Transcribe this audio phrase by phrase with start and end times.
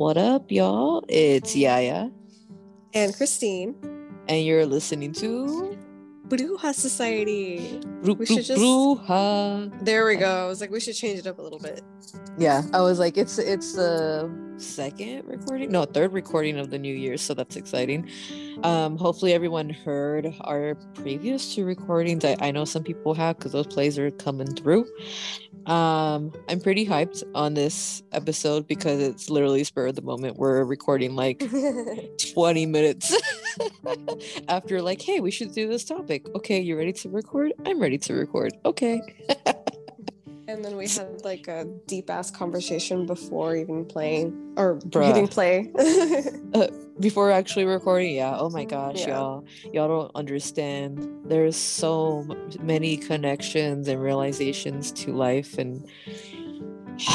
[0.00, 1.04] What up, y'all?
[1.10, 2.10] It's Yaya,
[2.94, 3.74] and Christine,
[4.28, 5.76] and you're listening to
[6.26, 7.78] Bruja Society.
[8.00, 9.84] Bru- We should just- Bruja.
[9.84, 10.30] There we go.
[10.30, 11.82] I was like, we should change it up a little bit.
[12.38, 16.94] Yeah, I was like, it's it's the second recording, no, third recording of the new
[16.94, 18.08] year, so that's exciting.
[18.62, 22.24] Um, hopefully everyone heard our previous two recordings.
[22.24, 24.86] I, I know some people have because those plays are coming through.
[25.70, 30.36] Um, I'm pretty hyped on this episode because it's literally spur of the moment.
[30.36, 31.48] We're recording like
[32.34, 33.14] 20 minutes
[34.48, 36.26] after like hey we should do this topic.
[36.34, 37.52] Okay you ready to record?
[37.64, 38.52] I'm ready to record.
[38.64, 39.00] Okay
[40.50, 45.06] and then we had like a deep ass conversation before even playing or Bruh.
[45.06, 45.72] hitting play.
[47.00, 49.16] before actually recording yeah oh my gosh Yeah.
[49.16, 55.88] y'all y'all don't understand there's so m- many connections and realizations to life and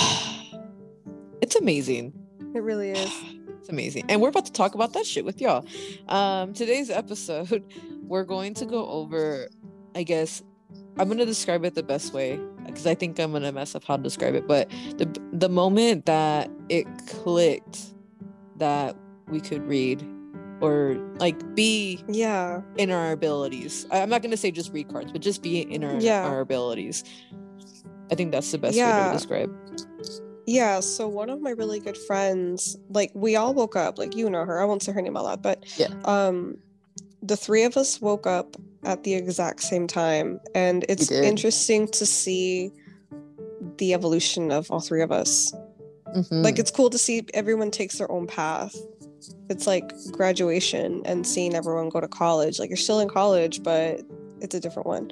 [1.42, 2.14] it's amazing
[2.56, 3.12] it really is.
[3.60, 4.06] It's amazing.
[4.10, 5.66] And we're about to talk about that shit with y'all.
[6.08, 7.64] Um, today's episode,
[8.04, 9.50] we're going to go over,
[9.96, 10.44] I guess,
[10.98, 13.98] I'm gonna describe it the best way because I think I'm gonna mess up how
[13.98, 14.48] to describe it.
[14.48, 17.94] But the the moment that it clicked
[18.58, 18.96] that
[19.28, 20.04] we could read
[20.62, 22.62] or like be Yeah.
[22.78, 23.86] in our abilities.
[23.92, 26.26] I'm not gonna say just read cards, but just be in our Yeah.
[26.26, 27.04] our abilities.
[28.12, 29.52] I think that's the best way to describe.
[30.48, 30.80] Yeah.
[30.80, 34.46] So one of my really good friends, like we all woke up, like you know
[34.46, 34.62] her.
[34.62, 35.88] I won't say her name out loud, but Yeah.
[36.06, 36.58] um
[37.26, 40.40] the three of us woke up at the exact same time.
[40.54, 42.72] And it's interesting to see
[43.78, 45.54] the evolution of all three of us.
[46.16, 46.44] Mhm.
[46.46, 48.74] like it's cool to see everyone takes their own path
[49.50, 54.02] it's like graduation and seeing everyone go to college like you're still in college but
[54.40, 55.12] it's a different one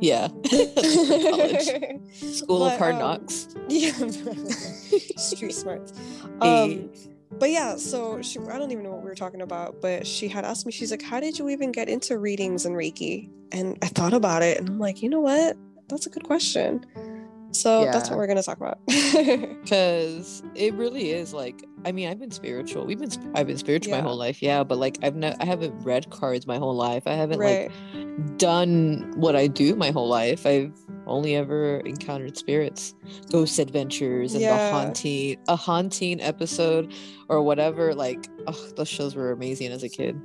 [0.00, 0.28] yeah.
[0.50, 1.70] College.
[2.12, 3.48] School of Hard um, Knocks.
[3.68, 3.92] yeah
[5.16, 5.92] street smarts
[6.42, 6.88] Hey.
[7.32, 10.28] But yeah so she i don't even know what we were talking about but she
[10.28, 13.30] had asked me she's like how did you even get into readings and reiki?
[13.52, 15.56] And i thought about it and i'm like you know what?
[15.88, 16.84] That's a good question
[17.56, 18.78] so that's what we're going to talk about.
[19.66, 23.58] Because it really is like i mean i've been spiritual we've been sp- i've been
[23.58, 26.74] spiritual my whole life yeah but like i've not i haven't read cards my whole
[26.74, 27.70] life i haven't right.
[27.94, 30.72] like done what i do my whole life i've
[31.06, 32.94] only ever encountered spirits
[33.30, 36.92] ghost adventures and the haunting a haunting episode
[37.28, 40.16] or whatever like oh those shows were amazing as a kid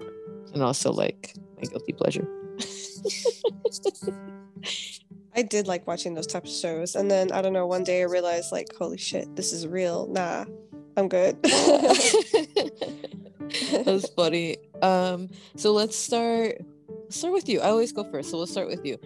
[0.53, 2.27] and also like my guilty pleasure
[5.35, 6.95] I did like watching those types of shows.
[6.95, 10.07] And then I don't know, one day I realized like, holy shit, this is real.
[10.07, 10.45] Nah,
[10.97, 11.41] I'm good.
[13.71, 14.57] That's funny.
[14.81, 16.57] Um, so let's start
[17.09, 17.61] start with you.
[17.61, 18.97] I always go first, so we'll start with you.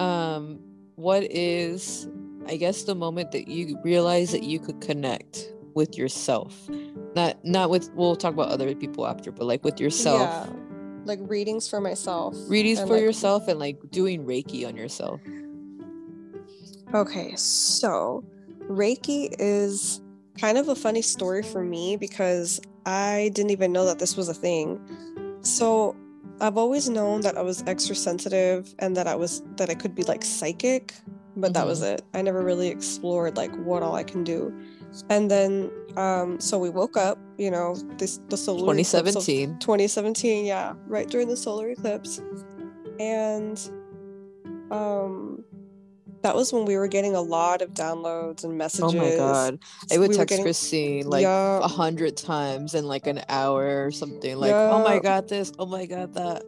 [0.00, 0.60] Um,
[0.96, 2.08] what is
[2.46, 6.68] I guess the moment that you realize that you could connect with yourself?
[7.14, 10.20] Not not with we'll talk about other people after, but like with yourself.
[10.20, 10.46] Yeah.
[11.04, 12.34] Like readings for myself.
[12.48, 15.20] Readings for like- yourself and like doing Reiki on yourself.
[16.94, 18.24] Okay, so
[18.68, 20.00] Reiki is
[20.40, 24.28] kind of a funny story for me because I didn't even know that this was
[24.28, 24.80] a thing.
[25.40, 25.96] So
[26.40, 29.96] I've always known that I was extra sensitive and that I was that I could
[29.96, 30.94] be like psychic,
[31.36, 32.02] but that was it.
[32.14, 34.54] I never really explored like what all I can do.
[35.10, 39.58] And then um so we woke up, you know, this the solar eclipse 2017.
[39.58, 42.20] 2017 yeah right during the solar eclipse
[43.00, 43.68] and
[44.70, 45.44] um
[46.24, 49.58] that was when we were getting a lot of downloads and messages Oh my god.
[49.92, 51.58] I would We text getting- Christine like Yeah.
[51.62, 54.36] a hundred times in like an hour or something.
[54.38, 56.42] Like, oh my god, this, oh my god, that.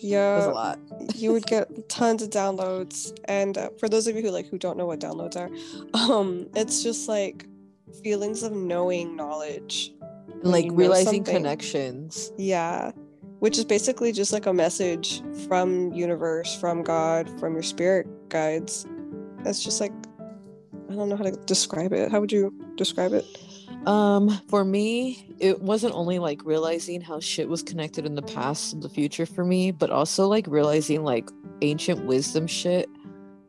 [0.00, 0.78] Yeah, it was a lot.
[1.16, 4.58] you would get tons of downloads and uh, for those of you who like who
[4.58, 5.50] don't know what downloads are
[6.12, 7.46] um it's just like
[8.04, 9.92] feelings of knowing knowledge
[10.42, 11.34] And like realizing something.
[11.34, 12.30] connections.
[12.38, 12.92] Yeah.
[13.40, 18.86] Which is basically just like a message from universe, from God, from your spirit guides.
[19.44, 19.92] It's just like
[20.90, 22.10] I don't know how to describe it.
[22.10, 23.24] How would you describe it?
[23.86, 28.72] Um, for me, it wasn't only like realizing how shit was connected in the past
[28.72, 31.28] and the future for me, but also like realizing like
[31.62, 32.88] ancient wisdom shit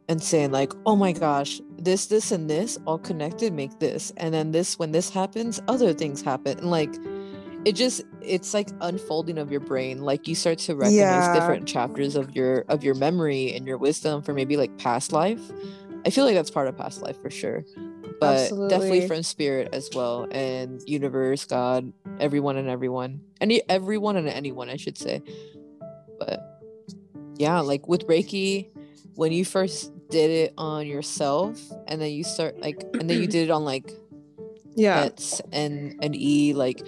[0.10, 4.12] and saying like, oh my gosh, this, this, and this all connected make this.
[4.18, 6.60] And then this, when this happens, other things happen.
[6.60, 6.94] And like
[7.65, 10.01] it just it's like unfolding of your brain.
[10.01, 11.33] Like you start to recognize Yeah.
[11.33, 15.42] different chapters of your of your memory and your wisdom for maybe like past life.
[16.06, 17.65] I feel like that's part of past life for sure.
[18.19, 23.21] But definitely from spirit as well and universe, God, everyone and everyone.
[23.42, 25.21] Any everyone and anyone, I should say.
[26.18, 26.39] But
[27.36, 28.69] yeah, like with Reiki,
[29.15, 33.27] when you first did it on yourself and then you start like and then you
[33.36, 33.92] did it on like
[34.75, 35.01] Yeah.
[35.01, 36.81] That's and and E like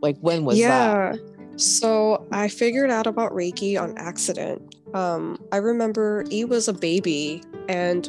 [0.00, 1.12] like when was yeah.
[1.12, 1.60] that?
[1.60, 4.76] So I figured out about Reiki on accident.
[4.94, 8.08] Um, I remember E was a baby and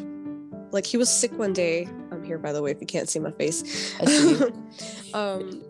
[0.71, 1.88] like he was sick one day.
[2.12, 3.95] I'm here by the way if you can't see my face.
[4.00, 4.45] I see.
[5.13, 5.63] um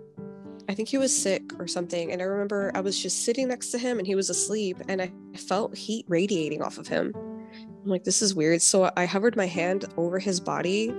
[0.69, 2.11] I think he was sick or something.
[2.11, 5.01] And I remember I was just sitting next to him and he was asleep and
[5.01, 7.11] I felt heat radiating off of him.
[7.15, 8.61] I'm like, this is weird.
[8.61, 10.93] So I hovered my hand over his body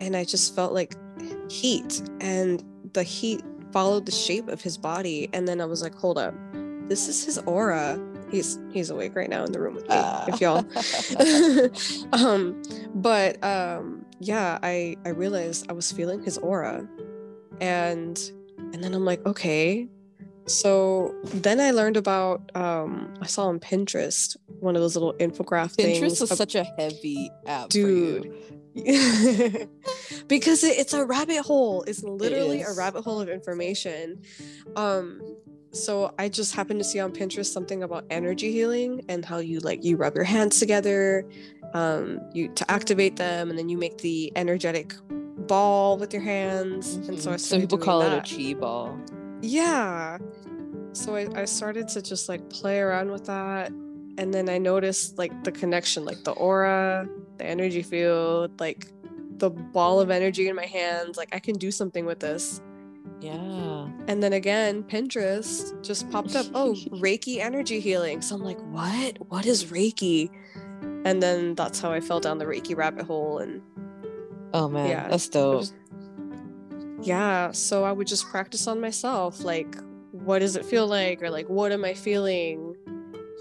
[0.00, 0.94] and I just felt like
[1.50, 2.08] heat.
[2.20, 2.62] And
[2.92, 3.42] the heat
[3.72, 5.28] followed the shape of his body.
[5.32, 6.34] And then I was like, hold up.
[6.88, 8.00] This is his aura.
[8.30, 9.88] He's he's awake right now in the room with me.
[9.90, 10.24] Ah.
[10.28, 10.64] If y'all
[12.12, 12.62] um
[12.94, 16.86] but um yeah i i realized i was feeling his aura
[17.60, 18.30] and
[18.72, 19.88] and then i'm like okay
[20.46, 25.72] so then i learned about um i saw on pinterest one of those little infograph
[25.72, 28.32] things Pinterest is such a heavy app, Dude.
[30.28, 34.20] Because it, it's a rabbit hole it's literally a rabbit hole of information
[34.76, 35.20] um
[35.72, 39.60] so i just happened to see on pinterest something about energy healing and how you
[39.60, 41.24] like you rub your hands together
[41.74, 44.94] um you to activate them and then you make the energetic
[45.46, 47.40] ball with your hands and so i Mhm.
[47.40, 48.30] Some people call that.
[48.30, 48.98] it a chi ball.
[49.42, 50.18] yeah
[50.92, 53.72] so I, I started to just like play around with that
[54.20, 57.08] and then i noticed like the connection like the aura
[57.38, 58.86] the energy field like
[59.38, 62.60] the ball of energy in my hands like i can do something with this.
[63.22, 63.88] Yeah.
[64.08, 66.74] and then again pinterest just popped up oh
[67.06, 68.20] reiki energy healing.
[68.22, 69.16] So i'm like what?
[69.30, 70.30] What is reiki?
[71.06, 73.62] And then that's how i fell down the reiki rabbit hole and
[74.52, 75.56] Oh man, Yeah, that's dope.
[75.60, 75.72] was-
[77.02, 77.52] yeah.
[77.52, 79.74] So i would just practice on myself like
[80.12, 81.22] what does it feel like?
[81.22, 82.76] Or like what am i feeling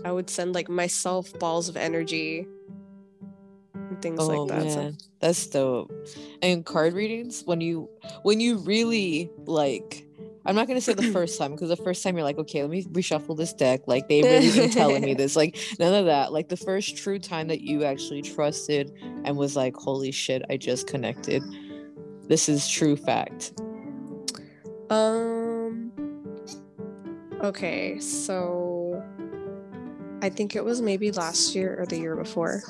[0.05, 2.47] i would send like myself balls of energy
[3.73, 5.91] and things Oh like that so that's dope.
[6.41, 7.89] And card readings, when you
[8.23, 10.05] when you really like,
[10.45, 12.71] I'm not gonna say the first time because the first time you're like, okay, let
[12.71, 13.81] me reshuffle this deck.
[13.85, 15.35] Like they really been telling me this.
[15.35, 16.31] Like none of that.
[16.31, 18.91] Like the first true time that you actually trusted
[19.25, 21.43] and was like, holy shit, I just connected.
[22.27, 23.53] This is true fact.
[24.89, 25.91] um
[27.43, 28.68] okay so
[30.21, 32.63] i think it was maybe last year or the year before.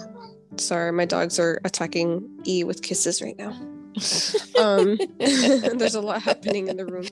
[0.57, 3.55] Sorry my dogs are attacking e with kisses right now.
[4.57, 7.07] Um there's a lot happening in the room.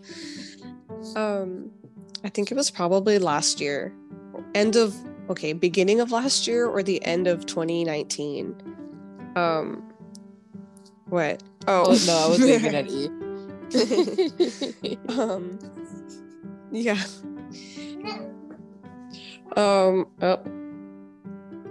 [1.15, 1.71] Um
[2.23, 3.93] i think it was probably last year.
[4.53, 4.95] End of
[5.29, 8.55] okay beginning of last year or the end of 2019
[9.35, 9.83] um
[11.09, 11.41] what?
[11.67, 13.09] Oh, Oh no, I was waving at E.
[15.19, 15.59] um
[16.71, 17.01] yeah
[19.55, 20.37] um oh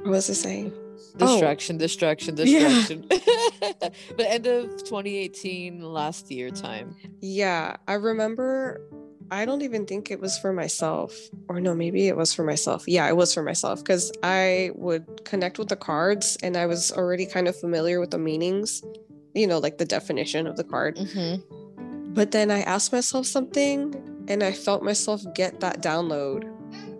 [0.02, 0.72] what was i saying
[1.18, 1.26] Oh.
[1.26, 2.58] distraction, distraction, Yeah.
[2.68, 3.06] distraction.
[4.18, 6.94] the end of 2018, last year time.
[7.22, 8.82] Yeah, I remember.
[9.30, 11.12] I don't even think it was for myself,
[11.48, 12.84] or no, maybe it was for myself.
[12.86, 16.92] Yeah, it was for myself because I would connect with the cards and I was
[16.92, 18.82] already kind of familiar with the meanings,
[19.34, 20.96] you know, like the definition of the card.
[20.96, 22.12] Mm-hmm.
[22.14, 23.94] But then I asked myself something
[24.28, 26.44] and I felt myself get that download,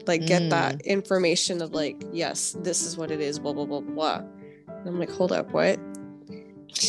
[0.06, 3.80] like get that information of like, yes, this is what it is, blah, blah, blah,
[3.80, 4.22] blah.
[4.68, 5.78] And I'm like, hold up, what?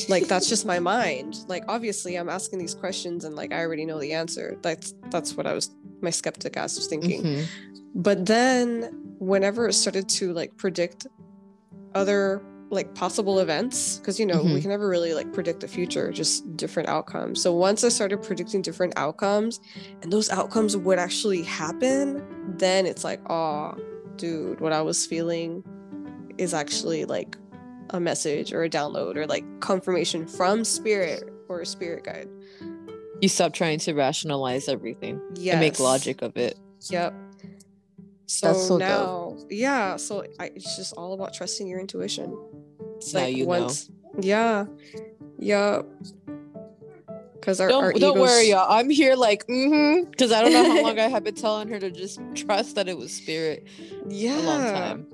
[0.10, 3.86] like that's just my mind like obviously i'm asking these questions and like i already
[3.86, 5.70] know the answer that's that's what i was
[6.02, 7.46] my skeptic ass was thinking Mhm.
[7.96, 8.90] but then
[9.20, 11.08] whenever it started to like predict
[11.96, 14.62] other like possible events because you know we Mhm.
[14.62, 18.62] can never really like predict the future just different outcomes so once i started predicting
[18.62, 19.60] different outcomes
[20.02, 22.22] and those outcomes would actually happen
[22.58, 23.74] then it's like oh
[24.18, 25.64] dude what i was feeling
[26.38, 27.38] is actually like
[27.92, 32.28] a message or a download or like confirmation from spirit or a spirit guide
[33.22, 36.60] You stop trying to rationalize everything yes and make logic of it.
[36.92, 37.14] Yep.
[38.28, 38.80] So, so dope.
[38.80, 39.96] now, yeah.
[39.96, 42.38] So I, it's just all about trusting your intuition.
[42.98, 43.50] It's Now like you know.
[43.50, 44.66] once, yeah,
[45.40, 45.86] yep.
[47.34, 48.68] Because our, Don't our don't egos, worry, y'all.
[48.70, 51.80] I'm here like mm-hmm because I don't know how long I have been telling her
[51.80, 53.66] to just trust that it was spirit
[54.10, 55.08] yeah, a long time.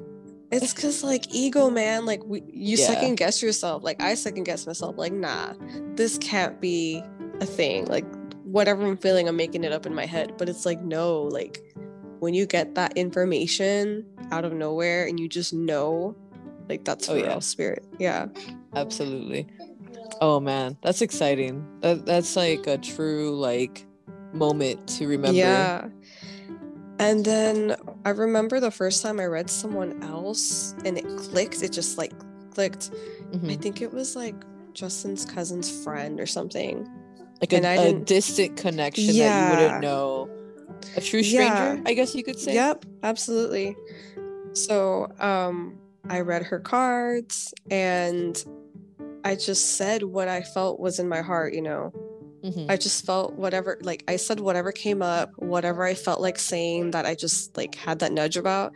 [0.51, 2.05] It's because like ego, man.
[2.05, 2.87] Like we, you Yeah.
[2.87, 3.83] second guess yourself.
[3.83, 4.97] Like I second guess myself.
[4.97, 5.53] Like nah,
[5.95, 7.03] this can't be
[7.41, 7.85] a thing.
[7.85, 8.05] Like
[8.43, 10.33] whatever I'm feeling, I'm making it up in my head.
[10.37, 11.61] But it's like no, like
[12.23, 16.15] when you get that information out of nowhere and you just know,
[16.69, 17.39] like that's Oh, for yeah.
[17.39, 17.83] spirit.
[17.99, 18.27] Yeah.
[18.75, 19.45] Absolutely.
[20.21, 21.67] Oh man, that's exciting.
[21.81, 23.85] That that's like a true like
[24.31, 25.37] moment to remember.
[25.37, 25.87] Yeah.
[26.97, 27.75] And then
[28.05, 31.61] I remember the first time I read someone else and it clicked.
[31.61, 32.13] It just like
[32.51, 32.91] clicked.
[33.33, 33.61] I Mhm.
[33.61, 34.35] think it was like
[34.73, 36.87] Justin's cousin's friend or something.
[37.41, 40.22] like a, I a distant connection that you wouldn't know.
[40.95, 41.81] A true stranger, Yeah.
[41.85, 42.53] I guess you could say.
[42.53, 43.75] Yep, absolutely.
[44.53, 45.77] So, um,
[46.09, 48.43] I read her cards and
[49.23, 51.93] I just said what I felt was in my heart, you know.
[52.43, 52.65] Mhm.
[52.69, 56.91] I just felt whatever, like I said whatever came up, whatever I felt like saying
[56.91, 58.73] that I just like had that nudge about.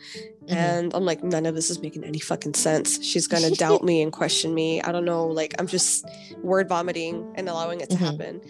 [0.48, 0.56] Mhm.
[0.56, 3.04] And I'm like, none of this is making any fucking sense.
[3.04, 4.82] She's gonna doubt me and question me.
[4.82, 5.26] I don't know.
[5.28, 6.06] Like, I'm just
[6.42, 8.00] word vomiting and allowing it to Mhm.
[8.00, 8.42] happen.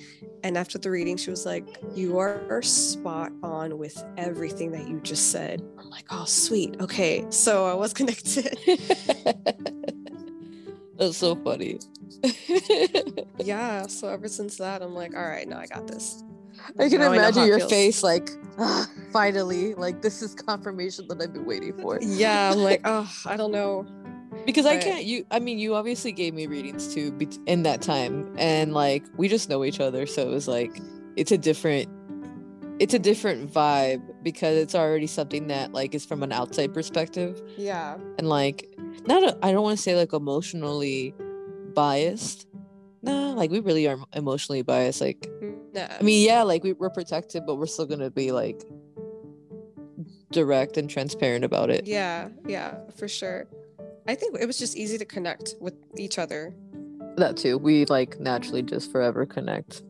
[0.44, 5.00] And after the reading, she was like, You are spot on with everything that you
[5.02, 5.64] just said.
[5.80, 6.76] I'm like, Oh, sweet.
[6.80, 7.26] Okay.
[7.32, 8.56] So I was connected.
[10.98, 11.80] That's so funny.
[13.40, 13.88] yeah.
[13.88, 16.24] So ever since that, I'm like, All right, now I got this.
[16.80, 17.72] I can Now I imagine it your feels.
[17.72, 22.00] face like, "Ah, finally, like this is confirmation that I've been waiting for.
[22.02, 22.52] Yeah.
[22.52, 23.86] I'm like, Oh, I don't know.
[24.46, 25.04] Because I can't.
[25.04, 29.28] You, I mean, you obviously gave me readings too in that time, and like we
[29.28, 30.80] just know each other, so it was like
[31.16, 31.90] it's a different,
[32.80, 37.42] it's a different vibe because it's already something that like is from an outside perspective,
[37.58, 37.98] Yeah.
[38.18, 38.68] and like
[39.08, 39.38] not.
[39.44, 41.14] I don't want to say like emotionally
[41.74, 42.48] biased.
[43.02, 45.02] Nah, like we really are emotionally biased.
[45.02, 45.28] Like
[45.74, 45.88] Nah.
[46.00, 48.64] I mean, yeah, like we, we're protected, but we're still gonna be like
[50.32, 51.86] direct and transparent about it.
[51.88, 53.48] Yeah, yeah, for sure.
[54.08, 56.54] I think it was just easy to connect with each other.
[57.18, 57.58] That too.
[57.58, 59.84] We like naturally just forever connect.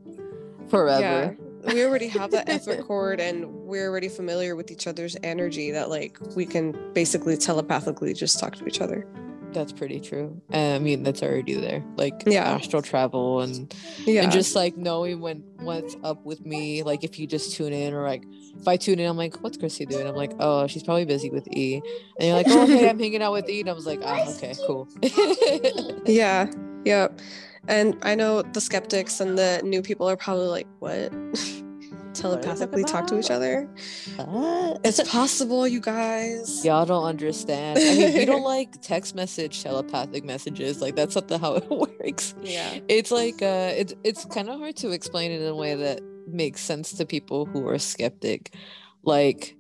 [0.70, 1.38] Forever.
[1.39, 1.47] Yeah.
[1.66, 5.90] We already have that etheric cord and we're already familiar with each other's energy that
[5.90, 9.08] like we can basically telepathically just talk to each other.
[9.54, 10.40] That's pretty true.
[10.52, 11.84] And I mean, that's already there.
[11.96, 12.52] Like Yeah.
[12.52, 13.74] astral travel and
[14.06, 14.24] Yeah.
[14.24, 16.84] and just like knowing when what's up with me.
[16.84, 18.26] Like if you just tune in or like
[18.60, 20.06] if I tune in, I'm like, what's Chrissy doing?
[20.08, 21.82] I'm like, oh, she's probably busy with E.
[22.20, 23.62] And you're like, oh, hey, I'm hanging out with E.
[23.62, 24.88] And I was like, ah, okay, cool.
[26.06, 26.48] yeah.
[26.86, 27.20] Yep.
[27.68, 31.12] And I know the skeptics and the new people are probably like, what?
[32.14, 33.70] Telepathically talk to each other?
[34.16, 34.82] What?
[34.84, 36.66] It's possible, you guys.
[36.66, 37.78] Y'all don't understand.
[37.78, 40.82] I mean, we don't like text message telepathic messages.
[40.82, 42.34] Like that's not the how it works.
[42.42, 42.80] Yeah.
[42.88, 46.02] It's like uh it's it's kind of hard to explain it in a way that
[46.28, 48.56] makes sense to people who are skeptic.
[49.04, 49.56] Like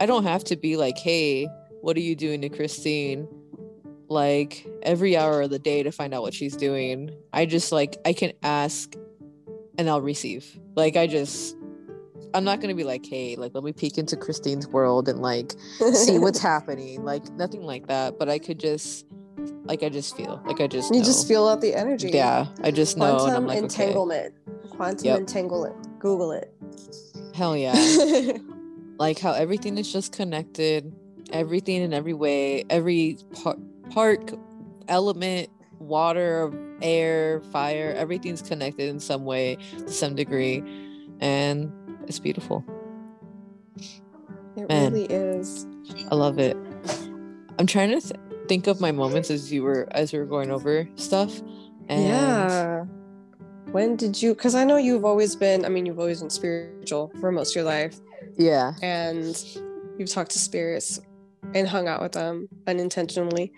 [0.00, 1.48] I don't have to be like, "Hey,
[1.82, 3.28] what are you doing to Christine?"
[4.08, 7.10] Like every hour of the day to find out what she's doing.
[7.32, 8.94] I just like I can ask
[9.78, 10.58] and I'll receive.
[10.74, 11.56] Like I just
[12.34, 15.54] I'm not gonna be like, hey, like let me peek into Christine's world and like
[15.92, 17.04] see what's happening.
[17.04, 18.18] Like nothing like that.
[18.18, 19.06] But I could just
[19.64, 20.40] like I just feel.
[20.44, 21.04] Like I just you know.
[21.06, 22.10] just feel out the energy.
[22.12, 22.46] Yeah.
[22.62, 23.58] I just know Quantum and I'm okay.
[23.58, 24.34] entanglement.
[24.70, 25.18] Quantum Yep.
[25.18, 25.98] entanglement.
[25.98, 26.52] Google it.
[27.34, 27.74] Hell yeah.
[28.98, 30.92] like how everything is just connected
[31.32, 33.56] everything in every way every par-
[33.90, 34.32] park
[34.88, 36.52] element water
[36.82, 40.62] air fire everything's connected in some way to some degree
[41.20, 41.72] and
[42.06, 42.64] it's beautiful
[44.56, 44.92] it Man.
[44.92, 45.66] really is.
[46.10, 46.56] i love it
[47.58, 50.50] i'm trying to th- think of my moments as you were as we were going
[50.50, 51.40] over stuff
[51.88, 52.84] and Yeah.
[53.72, 54.32] When did you?
[54.34, 55.64] Because I know you've always been.
[55.64, 57.98] I mean, you've always been spiritual for most of your life,
[58.38, 59.44] yeah and
[59.98, 61.00] you've talked to spirits
[61.54, 63.52] and hung out with them unintentionally.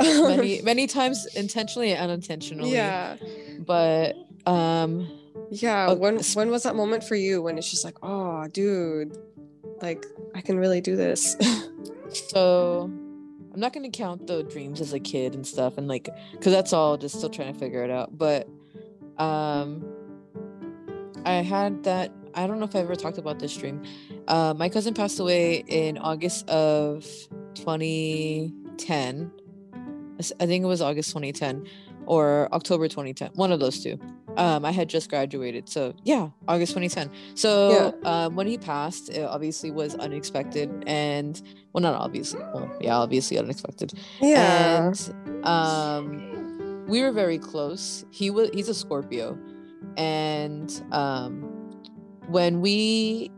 [0.00, 3.16] many many times intentionally and unintentionally yeah.
[3.60, 5.08] but um
[5.50, 5.92] Yeah.
[5.92, 9.16] When when was that moment for you when it's just like, oh, dude,
[9.82, 11.36] like I can really do this?
[12.28, 12.82] So
[13.52, 16.08] I'm not gonna count the dreams as a kid and stuff, and like,
[16.40, 18.16] cause that's all just still trying to figure it out.
[18.16, 18.48] But
[19.18, 19.84] um,
[21.24, 22.12] I had that.
[22.34, 23.82] I don't know if I ever talked about this dream.
[24.28, 27.04] Uh, my cousin passed away in August of
[27.54, 29.32] 2010.
[30.40, 31.66] I think it was August 2010
[32.06, 33.30] or October 2010.
[33.34, 33.98] One of those two.
[34.36, 37.10] Um, I had just graduated, so yeah, August 2010.
[37.36, 41.40] So um, when he passed, it obviously was unexpected, and
[41.72, 42.40] well, not obviously.
[42.52, 43.92] Well, yeah, obviously unexpected.
[44.20, 44.88] yeah.
[44.88, 48.04] And um, we were very close.
[48.10, 49.38] He was he's a Scorpio,
[49.96, 51.53] and um,
[52.28, 53.30] when we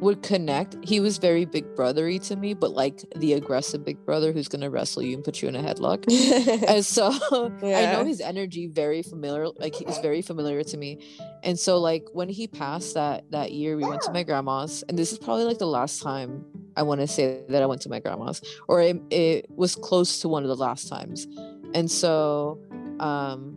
[0.00, 4.32] would connect, he was very big brothery to me, but like the aggressive big brother
[4.32, 6.04] who's gonna wrestle you and put you in a headlock.
[6.68, 7.10] And so
[7.62, 10.98] I know his energy very familiar, like he's very familiar to me.
[11.42, 14.98] And so like when he passed that that year, we went to my grandma's, and
[14.98, 16.44] this is probably like the last time
[16.76, 20.20] I want to say that I went to my grandma's, or it, it was close
[20.20, 21.26] to one of the last times.
[21.74, 22.60] And so
[23.00, 23.56] um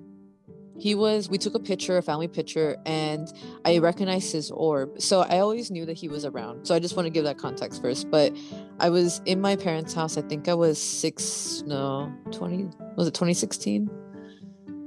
[0.81, 3.31] he was we took a picture a family picture and
[3.65, 6.95] i recognized his orb so i always knew that he was around so i just
[6.95, 8.35] want to give that context first but
[8.79, 12.63] i was in my parents house i think i was six no 20
[12.97, 13.89] was it 2016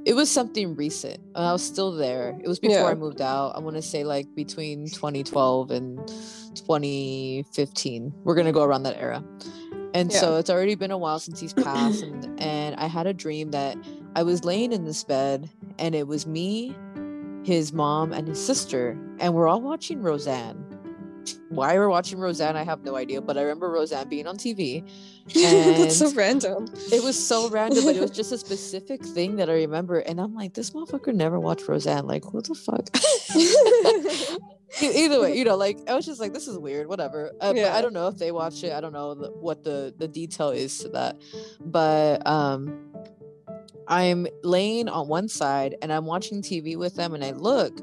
[0.05, 1.19] it was something recent.
[1.33, 2.39] I was still there.
[2.43, 2.85] It was before Yeah.
[2.85, 3.55] I moved out.
[3.55, 5.97] I want to say like between 2012 and
[6.53, 8.13] 2015.
[8.23, 9.23] We're gonna go around that era.
[9.95, 10.19] And Yeah.
[10.19, 13.51] so it's already been a while since he's passed, and and I had a dream
[13.51, 13.77] that
[14.15, 15.49] I was laying in this bed,
[15.79, 16.75] and it was me,
[17.43, 20.64] his mom, and his sister, and we're all watching Roseanne.
[21.49, 24.87] Why we're watching Roseanne, I have no idea, but I remember Roseanne being on TV.
[25.33, 26.67] That's so random.
[26.91, 29.99] It was so random, but it was just a specific thing that I remember.
[29.99, 32.05] And I'm like, this motherfucker never watched Roseanne.
[32.07, 32.89] Like, what the fuck?
[34.81, 37.31] Either way, you know, like I was just like, this is weird, whatever.
[37.39, 37.75] Uh, but Yeah.
[37.75, 38.73] I don't know if they watch it.
[38.73, 41.15] I don't know what the the detail is to that.
[41.61, 42.91] But um,
[43.87, 47.79] I'm laying on one side and I'm watching TV with them, and I look,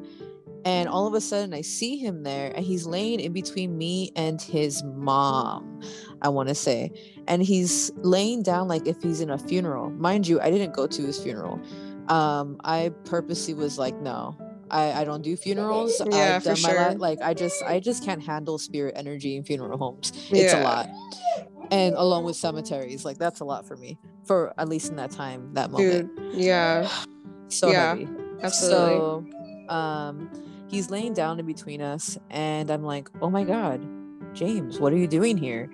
[0.64, 4.12] and all of a sudden I see him there, and he's laying in between me
[4.16, 5.80] and his mom.
[6.22, 6.92] I want to say,
[7.26, 9.90] and he's laying down like if he's in a funeral.
[9.90, 11.60] Mind you, I didn't go to his funeral.
[12.08, 14.36] Um, I purposely was like, no,
[14.70, 16.00] I, I don't do funerals.
[16.10, 16.92] Yeah, I've for my sure.
[16.94, 20.12] like I just I just can't handle spirit energy in funeral homes.
[20.30, 20.88] It's a lot.
[21.70, 23.98] And along with cemeteries, like that's a lot for me.
[24.24, 26.14] For at least in that time, that moment.
[26.16, 26.88] Dude, yeah,
[27.48, 28.08] So yeah, heavy.
[28.42, 28.96] absolutely.
[28.98, 29.26] So
[29.68, 30.30] um
[30.72, 33.78] he's laying down in between us and I'm like, "Oh my god,
[34.34, 35.70] James, what are you doing here?"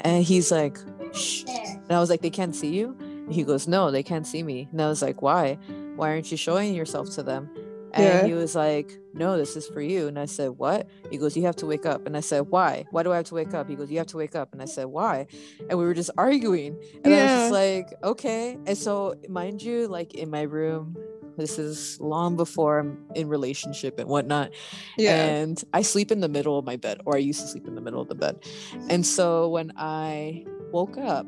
[0.00, 0.76] And he's like,
[1.12, 1.44] Shh.
[1.46, 4.42] And I was like, "They can't see you?" And he goes, "No, they can't see
[4.42, 5.58] me." And I was like, "Why?
[5.96, 7.48] Why aren't you showing yourself to them?"
[7.94, 8.26] And Yeah.
[8.26, 11.42] he was like, "No, this is for you." And I said, "What?" He goes, "You
[11.44, 12.86] have to wake up." And I said, "Why?
[12.90, 14.62] Why do I have to wake up?" He goes, "You have to wake up." And
[14.62, 15.26] I said, "Why?"
[15.68, 16.74] And we were just arguing.
[17.04, 20.96] And I was just like, "Okay." And so, mind you, like in my room,
[21.42, 24.52] this is long before I'm in relationship and whatnot.
[24.96, 27.66] yeah, And I sleep in the middle of my bed, or I used to sleep
[27.66, 28.44] in the middle of the bed.
[28.88, 31.26] And so when I woke up,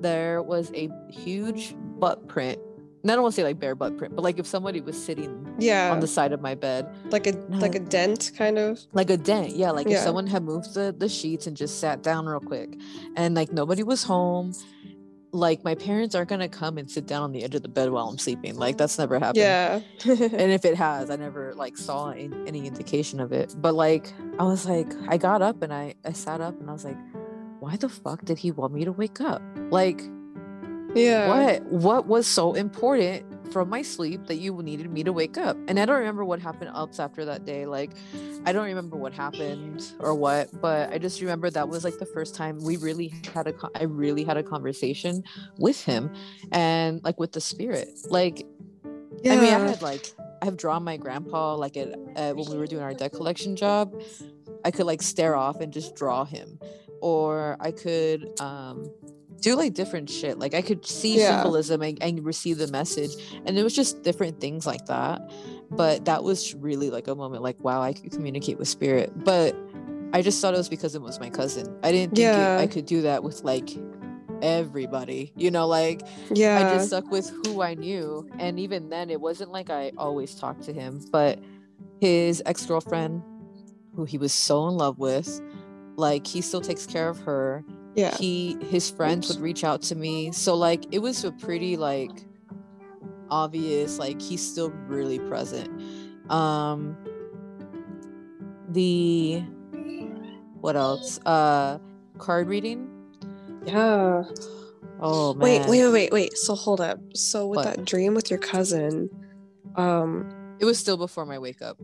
[0.00, 2.60] there was a huge butt print.
[3.02, 5.00] And I don't want to say like bare butt print, but like if somebody was
[5.00, 8.80] sitting yeah, on the side of my bed, like a like a dent, kind of.
[8.92, 9.56] like a dent.
[9.56, 12.76] Yeah, like if someone had moved the, the sheets and just sat down real quick,
[13.16, 14.52] and like nobody was home.
[15.32, 17.90] Like my parents aren't gonna come and sit down on the edge of the bed
[17.90, 18.56] while I'm sleeping.
[18.56, 22.66] Like that's never happened Yeah, and if it has i never like saw in, any
[22.66, 26.40] indication of it but like i was like i got up and i i sat
[26.40, 26.96] up and i was like
[27.60, 30.00] why the fuck did he want me to wake up like
[30.94, 31.28] yeah.
[31.28, 35.56] what what was so important from my sleep that you needed me to wake up
[35.68, 37.92] and i don't remember what happened else after that day like
[38.46, 42.06] i don't remember what happened or what but i just remember that was like the
[42.06, 45.22] first time we really had a, I really had a conversation
[45.58, 46.12] with him
[46.52, 48.46] and like with the spirit like
[49.22, 49.34] Yeah.
[49.34, 52.66] I mean, I had like I've drawn my grandpa like at, uh when we were
[52.68, 54.00] doing our debt collection job.
[54.64, 56.58] I could like stare off and just draw him,
[57.00, 58.90] or I could um
[59.40, 60.38] do like different shit.
[60.38, 61.36] Like I could see Yeah.
[61.36, 63.10] symbolism and, and receive the message,
[63.46, 65.20] and it was just different things like that.
[65.70, 69.12] But that was really like a moment like wow, I could communicate with spirit.
[69.24, 69.54] But
[70.12, 71.66] I just thought it was because it was my cousin.
[71.82, 73.68] I didn't think it, I could do that with like
[74.42, 75.32] everybody.
[75.36, 78.28] You know, like yeah, I just stuck with who I knew.
[78.38, 81.38] And even then, it wasn't like I always talked to him, but
[82.00, 83.22] his ex girlfriend,
[83.94, 85.40] who he was so in love with,
[85.96, 87.64] like he still takes care of her.
[87.98, 90.32] Yeah, He, his friends would reach out to me.
[90.32, 92.10] So, like, it was a pretty, like,
[93.30, 95.68] obvious, like, he's still really present.
[96.30, 96.96] Um,
[98.70, 99.40] the,
[100.60, 101.18] what else?
[101.26, 101.78] Uh,
[102.18, 102.88] card reading.
[103.66, 104.24] yeah.
[105.00, 105.42] Oh, man.
[105.42, 106.36] Wait, wait, wait, wait, wait.
[106.38, 106.98] So hold up.
[107.14, 107.64] So with What?
[107.76, 109.08] that dream with your cousin,
[109.76, 111.78] um, It was still before my wake up.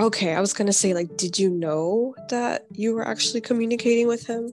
[0.00, 4.26] okay, I was gonna say, like, did you know that you were actually communicating with
[4.26, 4.52] him?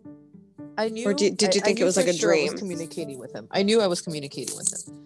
[0.78, 1.14] I knew.
[1.14, 2.58] did- did I- you I think it was like a sure I was dream?
[2.60, 3.48] communicating with him.
[3.52, 5.02] I knew I was communicating with him.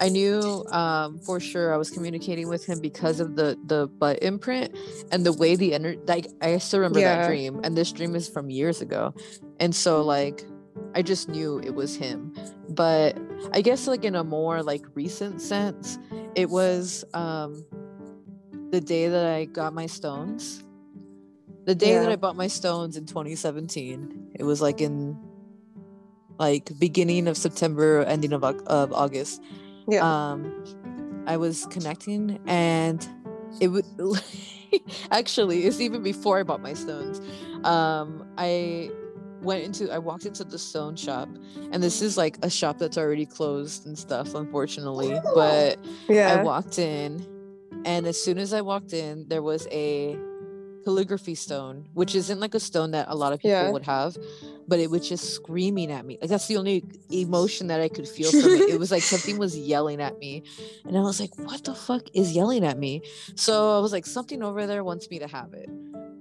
[0.00, 4.20] I knew um, for sure I was communicating with him because of the the butt
[4.22, 4.76] imprint
[5.12, 6.00] and the way the energy.
[6.08, 7.20] Like I still remember Yeah.
[7.22, 9.14] that dream, and this dream is from years ago,
[9.60, 10.44] and so like
[10.94, 12.32] I just knew it was him.
[12.70, 13.16] But
[13.52, 15.98] I guess like in a more like recent sense,
[16.34, 17.64] it was um,
[18.70, 20.64] the day that I got my stones.
[21.64, 24.21] The day that I bought my stones in 2017.
[24.34, 25.18] It was like in
[26.38, 29.42] like beginning of September, ending of, of August.
[29.88, 30.02] Yeah.
[30.02, 30.64] Um,
[31.26, 33.06] I was connecting, and
[33.60, 33.86] it would
[35.10, 37.20] actually it's even before I bought my stones.
[37.64, 38.90] Um, I
[39.42, 41.28] went into I walked into the stone shop,
[41.70, 45.20] and this is like a shop that's already closed and stuff, unfortunately.
[45.34, 46.34] But yeah.
[46.34, 47.26] I walked in,
[47.84, 50.16] and as soon as I walked in, there was a
[50.84, 53.70] calligraphy stone, which isn't like a stone that a lot of people Yeah.
[53.70, 54.16] would have.
[54.68, 56.18] but it was just screaming at me.
[56.20, 58.70] Like that's the only emotion that I could feel from it.
[58.70, 60.44] It was like something was yelling at me.
[60.86, 63.02] And I was like, what the fuck is yelling at me?
[63.34, 65.68] So I was like, something over there wants me to have it.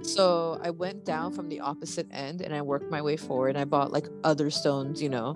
[0.02, 3.50] So I went down from the opposite end and I worked my way forward.
[3.50, 5.36] And I bought like other stones, you know.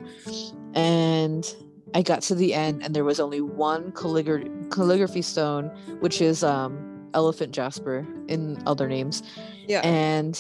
[0.74, 1.46] And
[1.94, 5.66] I got to the end and there was only one calligra- calligraphy stone,
[6.00, 6.74] which is um
[7.16, 9.24] elephant jasper in other names.
[9.68, 9.82] Yeah.
[9.82, 10.36] And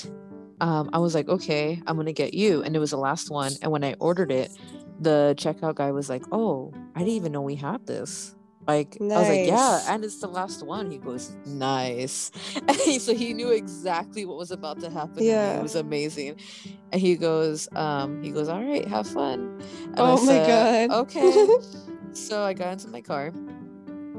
[0.61, 2.61] um, I was like, okay, I'm gonna get you.
[2.61, 3.53] And it was the last one.
[3.61, 4.51] And when I ordered it,
[4.99, 8.35] the checkout guy was like, oh, I didn't even know we had this.
[8.67, 10.89] Like I was like, yeah, and it's the last one.
[10.89, 12.31] He goes, nice.
[12.67, 15.23] And he- so he knew exactly what was about to happen.
[15.23, 15.59] Yeah.
[15.59, 16.37] It was amazing.
[16.91, 19.61] And he goes, um, he goes, all right, have fun.
[19.85, 20.97] And I oh my said, god.
[21.01, 21.47] Okay.
[22.13, 23.31] so I got into my car.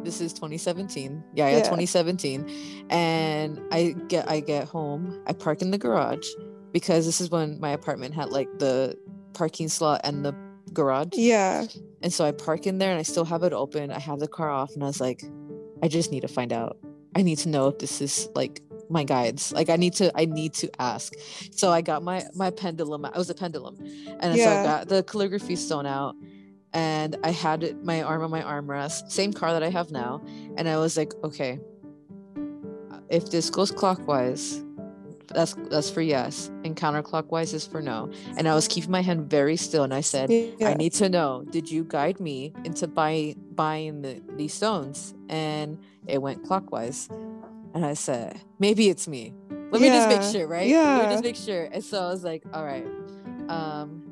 [0.06, 1.22] This is 2017.
[1.34, 1.62] Yeah, yeah, Yeah.
[1.64, 2.86] 2017.
[2.90, 5.20] And I get I get home.
[5.26, 6.26] I park in the garage
[6.72, 8.96] because this is when my apartment had like the
[9.34, 10.32] parking slot and the
[10.72, 11.08] garage.
[11.12, 11.66] yeah.
[12.02, 13.90] And so I park in there and I still have it open.
[13.90, 15.24] I have the car off and I was like,
[15.82, 16.78] I just need to find out.
[17.16, 19.50] I need to know if this is like my guides.
[19.52, 21.14] Like I need to I need to ask.
[21.50, 23.04] So I got my my pendulum.
[23.04, 23.76] I was a pendulum.
[24.20, 26.14] And so I got the calligraphy stone out
[26.72, 30.22] and I had my arm on my armrest, same car that I have now.
[30.56, 31.58] And I was like, okay,
[33.08, 34.62] if this goes clockwise,
[35.28, 38.10] that's that's for yes, and counterclockwise is for no.
[38.38, 40.68] And I was keeping my hand very still, and I said, Yeah.
[40.68, 45.14] I need to know, did you guide me into buy, buying the, these stones?
[45.28, 47.08] And it went clockwise.
[47.74, 49.34] And I said, maybe it's me.
[49.70, 50.60] Let me just make sure, right?
[50.60, 51.10] Let me yeah.
[51.10, 51.64] just make sure.
[51.64, 52.86] And so I was like, all right.
[53.48, 54.02] Um,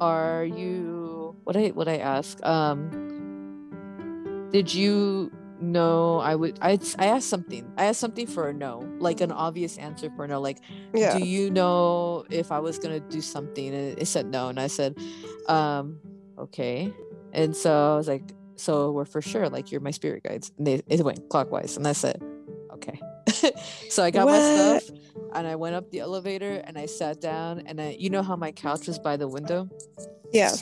[0.00, 2.44] are you what I what I ask?
[2.44, 7.70] Um, did you know I would I I asked something.
[7.76, 10.58] I asked something for a no, like an obvious answer for a no, like
[10.94, 11.18] yeah.
[11.18, 13.74] do you know if I was gonna do something?
[13.74, 14.96] And it said no, and I said,
[15.48, 15.98] um,
[16.38, 16.92] okay.
[17.32, 20.52] And so I was like, so we're for sure, like you're my spirit guides.
[20.58, 22.22] And they it went clockwise, and I said,
[22.72, 23.00] okay.
[23.88, 24.96] so I got my stuff,
[25.34, 28.36] and I went up the elevator, and I sat down, and I, you know how
[28.36, 29.68] my couch was by the window,
[30.32, 30.54] yeah.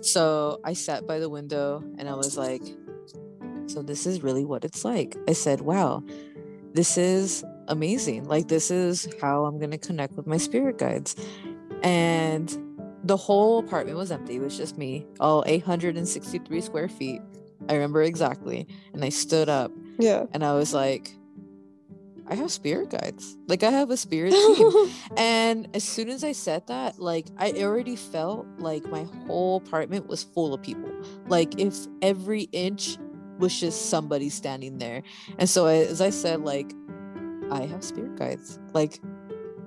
[0.00, 2.62] So I sat by the window, and I was like,
[3.66, 5.16] so this is really what it's like.
[5.28, 6.02] I said, wow,
[6.72, 8.24] this is amazing.
[8.24, 11.14] Like, this is how I'm going to connect with my spirit guides.
[11.82, 12.56] And
[13.04, 14.36] the whole apartment was empty.
[14.36, 17.20] It was just me, all 863 square feet.
[17.68, 18.66] I remember exactly.
[18.92, 20.24] And I stood up Yeah.
[20.32, 21.14] and I was like,
[22.30, 23.36] I have spirit guides.
[23.46, 24.70] Like, I have a spirit team.
[25.16, 30.08] And as soon as I said that, like I already felt like my whole apartment
[30.08, 30.90] was full of people.
[31.26, 32.98] Like if every inch
[33.38, 35.02] was just somebody standing there.
[35.38, 36.72] And so as I said, like
[37.50, 38.58] I have spirit guides.
[38.72, 39.00] Like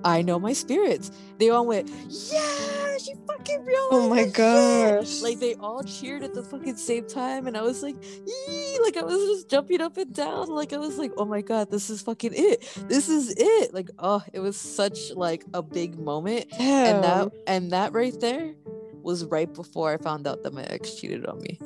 [0.04, 1.10] I know my spirits.
[1.38, 3.88] They all went, yeah, she fucking realized.
[3.92, 5.22] Oh my that shit." gosh.
[5.22, 8.78] Like they all cheered at the fucking same time, and I was like, Yee!
[8.82, 10.48] like I was just jumping up and down.
[10.48, 12.60] Like I was like, oh my god, this is fucking it.
[12.88, 13.74] This is it.
[13.74, 16.94] Like oh, it was such like a big moment, Damn.
[16.96, 18.54] and that and that right there
[19.02, 21.58] was right before I found out that my ex cheated on me.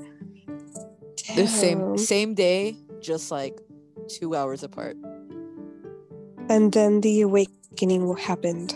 [1.34, 3.58] The same same day, just like
[4.08, 4.96] two hours apart.
[6.48, 7.24] And then the
[7.76, 8.74] awakening happened.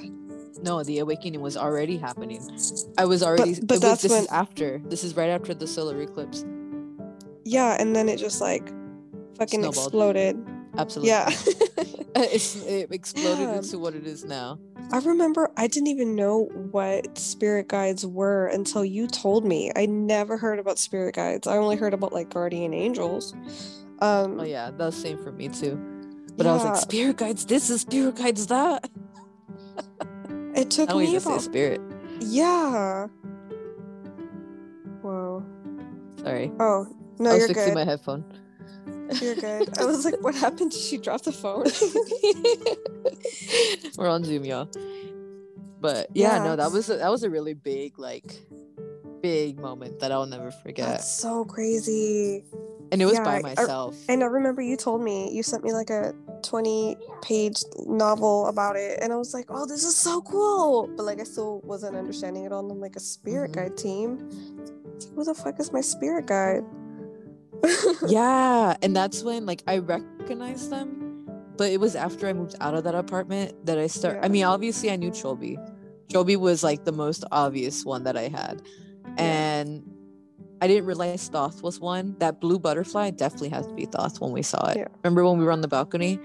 [0.62, 2.42] No, the awakening was already happening.
[2.98, 3.58] I was already.
[3.62, 4.78] but it was, this is after.
[4.84, 6.44] This is right after the solar eclipse.
[7.44, 8.68] Yeah, and then it just like
[9.38, 9.86] fucking Snowballed.
[9.86, 10.46] exploded.
[10.76, 11.08] Absolutely.
[11.08, 11.30] Yeah.
[12.14, 13.54] it exploded Damn.
[13.56, 14.58] into what it is now.
[14.92, 19.72] I remember I didn't even know what spirit guides were until you told me.
[19.74, 21.46] I never heard about spirit guides.
[21.46, 23.34] I only heard about like guardian angels.
[24.00, 25.89] Um Oh yeah, that's the same for me too.
[26.36, 28.88] But I was like, spirit guides this is spirit guides that.
[30.54, 31.80] it took me about spirit.
[32.20, 33.06] Yeah.
[35.02, 35.44] Whoa.
[36.22, 36.52] Sorry.
[36.60, 36.86] Oh,
[37.18, 37.74] no, I was you're fixing good.
[37.74, 38.24] my headphone.
[39.20, 39.78] You're good.
[39.78, 40.70] I was like, what happened?
[40.72, 41.64] Did she drop the phone?
[43.98, 44.68] We're on Zoom, y'all.
[45.80, 46.44] But yeah, Yeah.
[46.44, 48.38] no, that was a, that was a really big like
[49.22, 50.86] big moment that I'll never forget.
[50.88, 52.44] That's so crazy.
[52.92, 53.96] And it was yeah, by I- I- myself.
[54.08, 58.76] And I remember you told me you sent me like a 20 page novel about
[58.76, 58.98] it.
[59.02, 60.88] And I was like, oh, this is so cool.
[60.96, 63.54] But like, I still wasn't understanding it on like a spirit Mhm.
[63.54, 64.28] guide team.
[64.58, 66.64] Like, Who the fuck is my spirit guide?
[68.08, 71.26] yeah and that's when like i recognized them
[71.58, 74.44] but it was after i moved out of that apartment that i start i mean
[74.44, 75.58] obviously i knew chobi
[76.08, 78.62] chobi was like the most obvious one that i had
[79.18, 79.82] and
[80.60, 84.32] i didn't realize thoth was one that blue butterfly definitely has to be thoth when
[84.32, 84.88] we saw it Yeah.
[85.02, 86.18] remember when we were on the balcony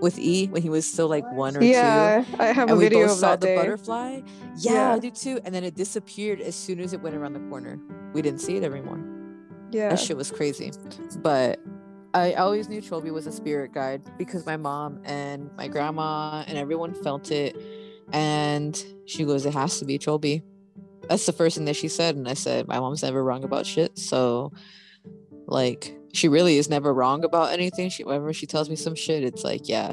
[0.00, 2.36] with E when he was still like one or yeah, two.
[2.42, 3.56] I have a and we video both of saw that the day.
[3.56, 4.20] butterfly.
[4.56, 4.94] Yeah, Yeah.
[4.94, 5.38] I do too.
[5.44, 7.78] And then it disappeared as soon as it went around the corner.
[8.12, 8.98] We didn't see it anymore.
[9.70, 9.90] Yeah.
[9.90, 10.72] That shit was crazy.
[11.18, 11.60] But
[12.14, 16.58] I always knew Cholby was a spirit guide because my mom and my grandma and
[16.58, 17.56] everyone felt it.
[18.12, 20.42] And she goes, It has to be Cholby.
[21.12, 22.16] That's the first thing that she said.
[22.16, 23.98] And I said, My mom's never wrong about shit.
[23.98, 24.50] So,
[25.46, 27.90] like, she really is never wrong about anything.
[27.90, 29.92] She, whenever she tells me some shit, it's like, Yeah,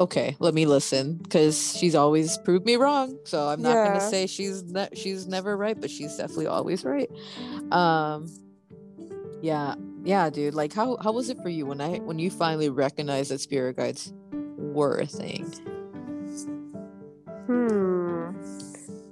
[0.00, 3.20] okay, let me listen because she's always proved me wrong.
[3.24, 3.86] So I'm not Yeah.
[3.86, 7.08] gonna say she's ne- she's never right, but she's definitely always right.
[7.70, 8.26] Um,
[9.42, 10.54] yeah, yeah, dude.
[10.54, 13.76] Like, how how was it for you when I when you finally recognized that spirit
[13.76, 14.12] guides
[14.58, 15.44] were a thing?
[17.46, 18.17] Hmm.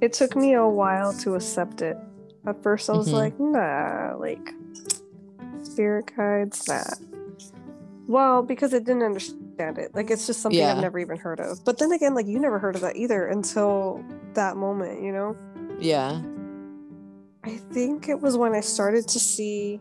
[0.00, 1.96] It took me a while to accept it.
[2.46, 3.12] At first, I was Mhm.
[3.14, 4.54] like, nah, like
[5.62, 6.82] spirit guides, nah.
[8.06, 9.94] Well, because I didn't understand it.
[9.94, 10.72] Like, it's just something Yeah.
[10.76, 11.64] I've never even heard of.
[11.64, 14.00] But then again, like, you never heard of that either until
[14.34, 15.34] that moment, you know?
[15.80, 16.20] Yeah,
[17.44, 19.80] I think it was when I started to see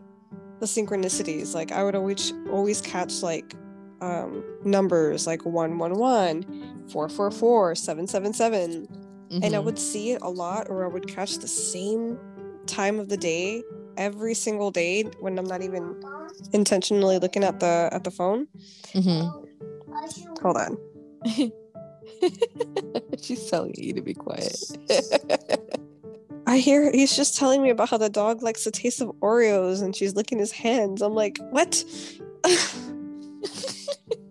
[0.60, 1.54] the synchronicities.
[1.54, 3.54] Like, I would always always catch like
[4.02, 6.44] um numbers like 111
[6.90, 8.86] 444 777
[9.30, 9.64] and I mhm.
[9.64, 12.18] would see it a lot, or I would catch the same
[12.66, 13.62] time of the day
[13.96, 16.02] every single day when I'm not even
[16.52, 18.46] intentionally looking at the at the phone.
[18.92, 19.30] Mhm.
[20.42, 20.78] Hold on.
[23.20, 24.56] she's telling you to be quiet.
[26.46, 29.82] I hear he's just telling me about how the dog likes the taste of Oreos
[29.82, 31.02] and she's licking his hands.
[31.02, 31.84] I'm like, what?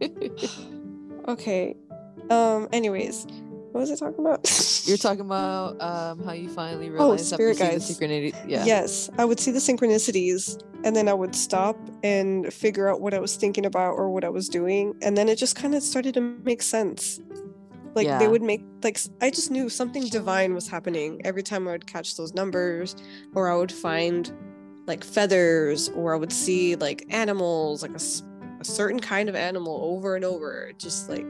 [1.27, 1.75] okay.
[2.29, 2.69] Um.
[2.71, 3.27] Anyways,
[3.75, 4.87] what was I talking about?
[4.87, 8.37] You're talking about um how you finally realized Oh, spirit see the guides.
[8.47, 8.63] Yeah.
[8.63, 13.13] Yes, I would see the synchronicities and then I would stop and figure out what
[13.13, 14.95] I was thinking about or what I was doing.
[15.01, 17.19] And then it just kind of started to make sense.
[17.95, 18.17] Like Yeah.
[18.17, 21.85] they would make, like, I just knew something divine was happening every time I would
[21.85, 22.95] catch those numbers
[23.33, 24.31] or I would find
[24.87, 30.15] like feathers or I would see like animals, like a certain kind of animal over
[30.15, 30.71] and over.
[30.77, 31.25] Just like,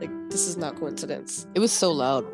[0.00, 1.46] like, this is not coincidence.
[1.54, 2.24] It was so loud.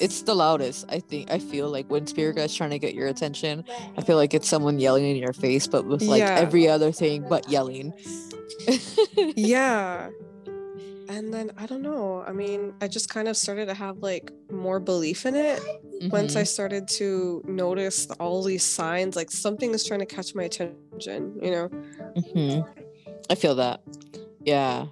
[0.00, 0.84] It's the loudest.
[0.88, 1.30] I think.
[1.30, 3.64] I feel like when spirit guides trying to get your attention,
[3.96, 6.34] I feel like it's someone yelling in your face, but with like Yeah.
[6.38, 7.92] every other thing but yelling.
[9.36, 10.08] yeah
[11.08, 14.30] and then i don't know i mean i just kind of started to have like
[14.50, 15.60] more belief in it
[16.10, 16.46] once i Mhm.
[16.46, 21.50] started to notice all these signs like something is trying to catch my attention you
[21.50, 21.68] know
[22.16, 22.66] Mhm.
[23.30, 23.80] I feel that.
[24.44, 24.86] Yeah.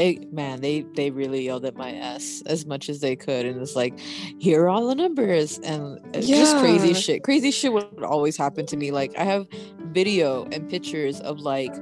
[0.00, 3.60] It, man, they they really yelled at my ass as much as they could, and
[3.60, 7.22] it's like, here are all the numbers, and it's just crazy shit.
[7.22, 8.92] Crazy shit would always happen to me.
[8.92, 9.46] Like I have
[9.92, 11.74] video and pictures of like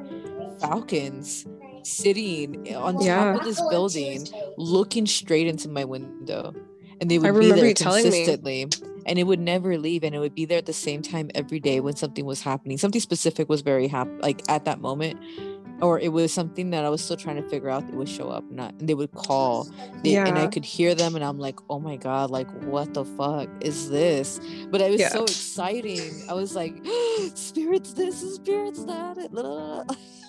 [0.60, 1.46] falcons
[1.84, 4.26] sitting eh, on top of this building,
[4.56, 6.52] looking straight into my window,
[7.00, 8.10] and they would be there you telling me.
[8.10, 8.66] consistently.
[9.06, 11.60] And it would never leave, and it would be there at the same time every
[11.60, 12.76] day when something was happening.
[12.76, 15.18] Something specific was very happy, like at that moment,
[15.80, 16.06] or mm-hmm.
[16.06, 17.84] it was something that I was still trying to figure out.
[17.84, 19.68] It would show up, not, and they would call,
[20.02, 23.04] they, and I could hear them, and I'm like, oh my god, like what the
[23.04, 24.40] fuck is this?
[24.70, 25.10] But it was Yeah.
[25.10, 26.22] so exciting.
[26.28, 26.74] I was like,
[27.34, 29.96] spirits this, and spirits that.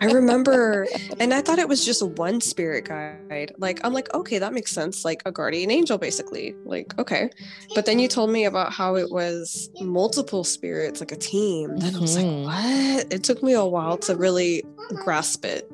[0.00, 0.86] i remember
[1.18, 3.52] and i thought it was just one spirit guide.
[3.58, 6.54] Like i'm like okay that makes sense like a guardian angel basically.
[6.64, 7.30] Like okay.
[7.74, 11.76] But then you told me about how it was multiple spirits like a team.
[11.78, 13.12] Then i was like what?
[13.12, 14.64] It took me a while to really
[14.94, 15.70] grasp it.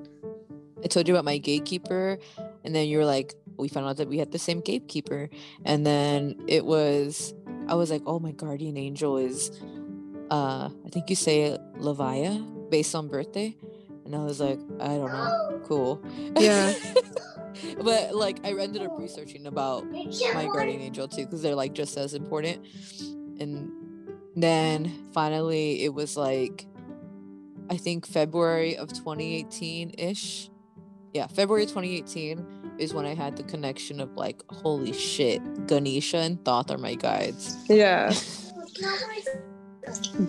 [0.85, 2.19] I told you about my gatekeeper,
[2.65, 5.31] and then you were like, we found out that we had the same gatekeeper,
[5.65, 7.35] and then it was,
[7.69, 9.51] I was like, oh, my guardian angel is,
[10.31, 13.57] uh, I think you say Levia based on birthday,
[14.05, 16.05] and I was like, I don't know, cool.
[16.37, 16.75] Yeah.
[17.83, 21.97] but like, I ended up researching about my guardian angel too, because they're like just
[21.97, 22.65] as important,
[23.41, 23.71] and
[24.37, 26.67] then finally it was like,
[27.71, 30.51] I think February of 2018 ish
[31.13, 36.43] yeah, February 2018 is when I had the connection of like, holy shit, Ganesha and
[36.45, 37.57] Thoth are my guides.
[37.69, 38.15] Yeah.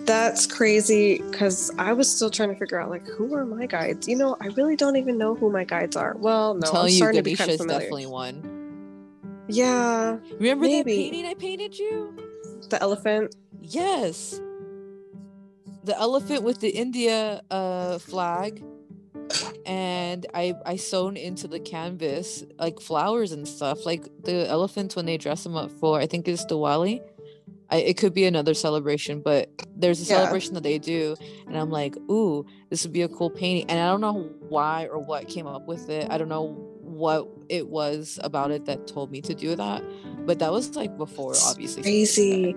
[0.04, 4.08] That's crazy because I was still trying to figure out like who are my guides.
[4.08, 6.16] You know, I really don't even know who my guides are.
[6.18, 7.80] Well, no, I'm telling I'm you, starting to be Ganesha kind of is familiar.
[7.80, 9.44] definitely one.
[9.48, 10.96] Yeah, Remember that Maybe.
[11.10, 12.16] painting I painted you?
[12.70, 13.36] the elephant.
[13.60, 14.40] Yes.
[15.84, 18.64] The elephant with the India uh flag.
[19.66, 23.84] And I I sewn into the canvas like flowers and stuff.
[23.86, 27.00] Like the elephants when they dress them up for I think it's Diwali.
[27.70, 30.18] I, it could be another celebration, but there's a Yeah.
[30.18, 33.68] celebration that they do, and I'm like, ooh, this would be a cool painting.
[33.70, 36.06] And I don't know why or what came up with it.
[36.10, 36.48] I don't know
[36.80, 39.82] what it was about it that told me to do that,
[40.26, 41.82] but that was like before, It's obviously.
[41.82, 42.54] Crazy.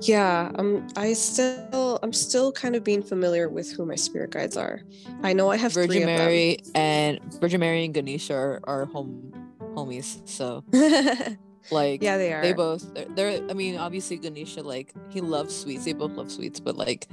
[0.00, 4.56] Yeah, um, I still, I'm still kind of being familiar with who my spirit guides
[4.56, 4.82] are.
[5.24, 9.32] I know I have three Virgin Mary and Virgin Mary and Ganesha are, are home
[9.74, 10.20] homies.
[10.28, 10.62] So.
[11.70, 12.42] like yeah, they are.
[12.42, 15.84] they both they're, they're I mean obviously Ganesha like he loves sweets.
[15.84, 17.06] They both love sweets, but like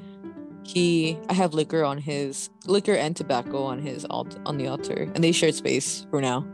[0.63, 5.09] he I have liquor on his liquor and tobacco on his alt on the altar,
[5.13, 6.45] and they share space for now.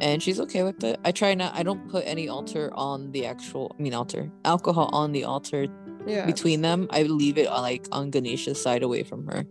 [0.00, 0.98] And she's okay with it.
[1.04, 1.54] I try not.
[1.54, 3.74] I don't put any altar on the actual.
[3.78, 5.66] I mean altar alcohol on the altar
[6.06, 6.26] yeah.
[6.26, 6.88] between them.
[6.90, 9.46] I leave it uh, like on Ganesha's side away from her.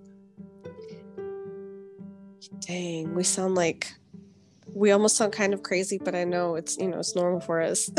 [2.60, 3.94] Dang, we sound like
[4.74, 7.62] we almost sound kind of crazy, but I know it's you know it's normal for
[7.62, 7.90] us.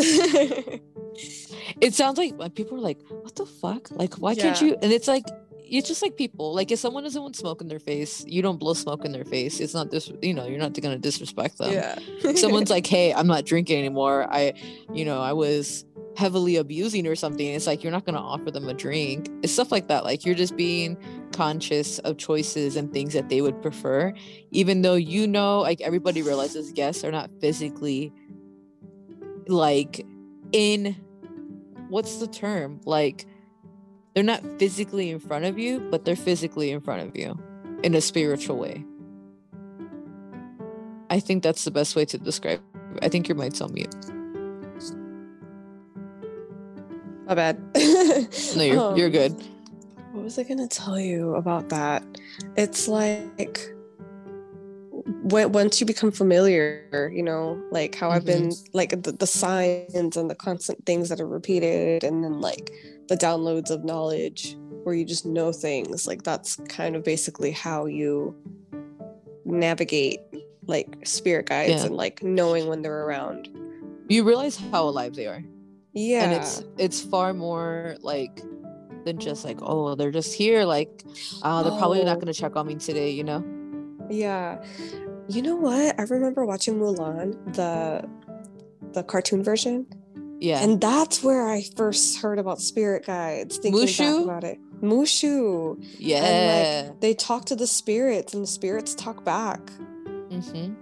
[1.81, 3.91] it sounds like people are like what the fuck?
[3.91, 4.77] Like why can't you?
[4.83, 5.25] And it's like
[5.65, 8.59] it's just like people like if someone doesn't want smoke in their face you don't
[8.59, 9.61] blow smoke in their face.
[9.61, 11.73] It's not this you know you're not gonna disrespect them.
[11.73, 11.99] Yeah.
[12.35, 14.27] Someone's like hey i'm not drinking anymore.
[14.31, 14.55] I
[14.93, 15.85] you know i was
[16.17, 19.31] heavily abusing or something it's like you're not gonna offer them a drink.
[19.43, 20.97] It's stuff like that like you're just being
[21.33, 24.13] conscious of choices and things that they would prefer
[24.51, 28.13] even though you know like everybody realizes guests are not physically
[29.49, 30.07] like
[30.53, 30.97] in
[31.89, 32.81] what's the term?
[32.85, 33.27] Like
[34.15, 37.39] they're not physically in front of you but they're physically in front of you
[37.83, 38.85] in a spiritual way.
[41.11, 42.61] I think that's the best way to describe
[42.95, 43.05] it.
[43.05, 43.95] i think your mic's on mute
[47.33, 47.59] My bad.
[48.57, 49.33] no you're, Um, you're good
[50.13, 52.03] What was I gonna tell you about that?
[52.59, 53.73] It's like
[55.23, 60.15] when once you become familiar, you know, like how I've been like the, the signs
[60.19, 62.71] and the constant things that are repeated, and then like
[63.09, 66.07] the downloads of knowledge where you just know things.
[66.07, 68.37] Like that's kind of basically how you
[69.47, 70.21] navigate
[70.67, 71.87] like spirit guides Yeah.
[71.87, 73.49] and like knowing when they're around.
[74.09, 75.43] you realize how alive they are
[75.95, 76.25] Yeah.
[76.25, 78.41] and it's it's far more like
[79.05, 81.05] than just like oh they're just here like
[81.43, 82.05] uh they're probably Oh.
[82.05, 83.45] not gonna check on me today you know
[84.11, 84.63] Yeah.
[85.29, 85.99] You know what?
[86.01, 88.09] I remember watching Mulan, the
[88.93, 89.87] the cartoon version,
[90.41, 93.57] yeah and that's where I first heard about spirit guides.
[93.59, 94.17] Thinking Mushu?
[94.19, 95.77] back about it, Mushu.
[95.99, 99.61] yeah like They talk to the spirits, and the spirits talk back.
[100.31, 100.75] hmm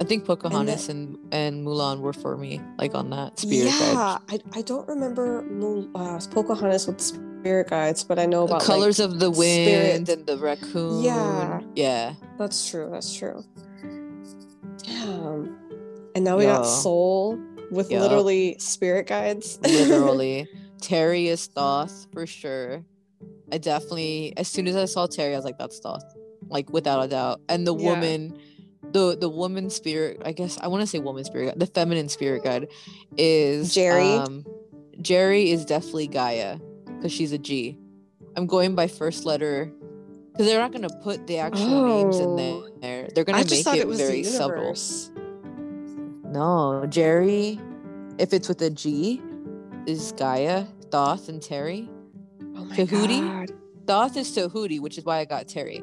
[0.00, 4.42] I think Pocahontas and, and Mulan were for me, like on that spirit yeah, guide.
[4.54, 8.58] I, I don't remember Mul- uh, Pocahontas with spirit guides, but I know The about
[8.60, 10.08] like- colors of the wind spirit.
[10.18, 11.02] and the raccoon.
[11.02, 11.60] Yeah.
[11.74, 12.14] Yeah.
[12.38, 12.88] That's true.
[12.92, 13.42] That's true.
[14.84, 15.56] Damn.
[16.14, 17.38] And now we got Soul
[17.70, 19.58] with literally spirit guides.
[19.62, 20.48] Literally.
[20.80, 22.84] Terry is Thoth for sure.
[23.52, 26.04] I definitely as soon as I saw Terry, I was like, that's Thoth.
[26.48, 27.40] Like without a doubt.
[27.48, 27.90] And the Yeah.
[27.92, 28.38] woman
[28.92, 32.44] the the woman spirit, I guess I want to say woman spirit the feminine spirit
[32.44, 32.68] guide
[33.16, 34.02] is Jerry?
[34.02, 34.44] Um
[35.00, 37.78] Jerry is definitely Gaia because she's a G.
[38.36, 39.72] I'm going by first letter
[40.32, 42.68] because they're not gonna put the actual names in Oh.
[42.80, 43.08] there.
[43.14, 44.74] They're gonna make it, it very subtle.
[46.24, 47.58] No, Jerry,
[48.18, 49.20] if it's with a G,
[49.86, 51.88] is Gaia, Thoth, and Terry.
[52.56, 53.20] Oh my Tahuti?
[53.20, 53.52] god.
[53.86, 55.82] Thoth is Tahuti, which is why I got Terry.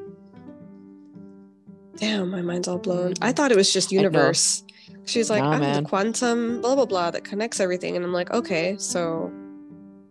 [1.96, 3.14] Damn, my mind's all blown.
[3.22, 4.62] I thought it was just universe.
[5.04, 5.82] She's like, Nah, I'm man.
[5.84, 7.96] the quantum blah blah blah that connects everything.
[7.96, 9.30] And I'm like, okay, so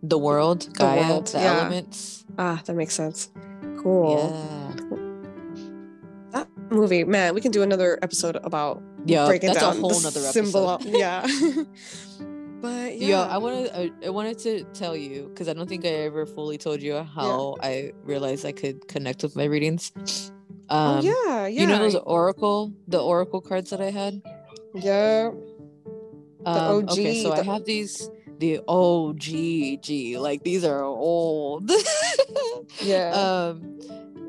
[0.02, 1.56] The world, Gaia, world, the yeah.
[1.60, 2.24] elements.
[2.38, 3.30] ah, that makes sense.
[3.82, 4.32] Cool.
[4.32, 4.72] Yeah.
[6.32, 9.90] That movie, man, we can do another episode about Yeah, breaking that's down a whole
[9.90, 10.70] the nother symbol.
[10.70, 10.96] episode.
[10.96, 11.22] yeah.
[12.60, 13.08] but yeah.
[13.08, 16.26] Yeah, I wanted I, I wanted to tell you because I don't think I ever
[16.26, 19.92] fully told you how I realized I could connect with my readings.
[20.68, 21.60] Um, oh yeah, yeah.
[21.60, 24.22] You know those oracle, the oracle cards that I had.
[24.74, 25.30] Yeah.
[26.44, 31.70] Um, OG, okay, so I have these the OG like these are old.
[32.82, 33.10] Yeah.
[33.10, 33.78] um,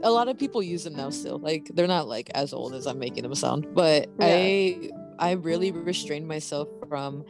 [0.03, 1.39] a lot of people use them now still.
[1.39, 5.71] Like they're not like as old as I'm making them sound, but I I really
[5.71, 7.25] restrained myself from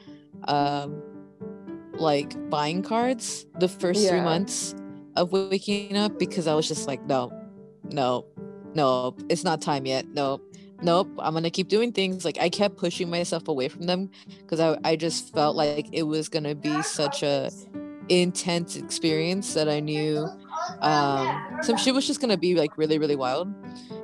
[0.48, 1.02] um
[1.94, 4.76] like buying cards the first three months
[5.16, 7.32] of waking up because I was just like no,
[7.90, 8.26] no,
[8.78, 10.06] no, it's not time yet.
[10.14, 10.42] Nope.
[10.82, 12.24] Nope, I'm gonna keep doing things.
[12.24, 14.10] Like I kept pushing myself away from them
[14.42, 17.50] because I, I just felt like it was gonna be such a
[18.10, 20.30] intense experience that I knew
[20.82, 21.28] um
[21.64, 23.48] some shit was just gonna be like really, really wild.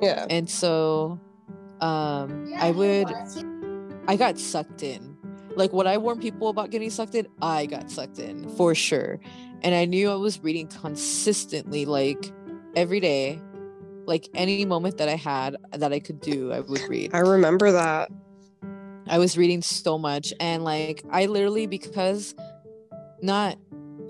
[0.02, 0.26] yeah.
[0.28, 1.20] And so
[1.80, 3.14] um I would
[4.08, 5.16] I got sucked in.
[5.56, 9.20] like what I warn people about getting sucked in, I got sucked in for sure.
[9.62, 12.32] And I knew I was reading consistently, like
[12.74, 13.40] every day,
[14.06, 17.14] like any moment that I had that I could do, I would read.
[17.14, 18.10] I remember that.
[19.06, 22.34] I was reading so much and like I literally because
[23.20, 23.58] not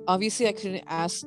[0.07, 1.27] obviously I couldn't ask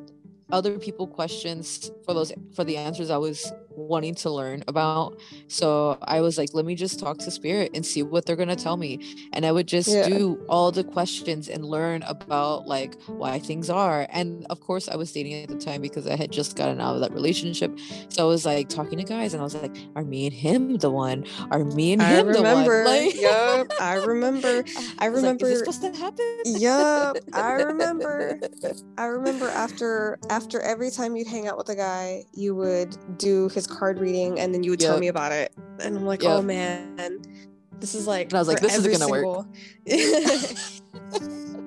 [0.52, 5.20] other people questions for those for the answers I was wanting to learn about.
[5.48, 8.56] So I was like, let me just talk to spirit and see what they're gonna
[8.56, 9.00] tell me.
[9.34, 10.10] And I would just Yeah.
[10.10, 14.08] do all the questions and learn about like why things are.
[14.10, 16.96] And of course I was dating at the time because I had just gotten out
[16.96, 17.78] of that relationship.
[18.10, 20.78] So I was like talking to guys and I was like, are me and him
[20.78, 21.26] the one?
[21.52, 22.84] Are me and I him remember.
[22.84, 22.98] the one?
[22.98, 24.64] Like Yup, I remember.
[25.00, 26.40] I was like, is remember- this supposed to happen?
[26.46, 28.40] Yup, I remember.
[28.98, 33.50] I remember after after every time you'd hang out with a guy, you would do
[33.50, 35.54] his card reading and then you would tell me about it.
[35.80, 37.22] And I'm like, oh man,
[37.80, 39.46] this is like And I was like, this isn't gonna work.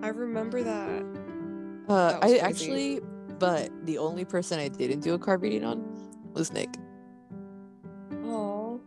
[0.03, 1.03] I remember that.
[1.89, 2.41] Uh, That I crazy.
[2.41, 3.01] actually,
[3.39, 5.83] but the only person I didn't do a card reading on
[6.33, 6.69] was Nick.
[8.25, 8.81] Oh.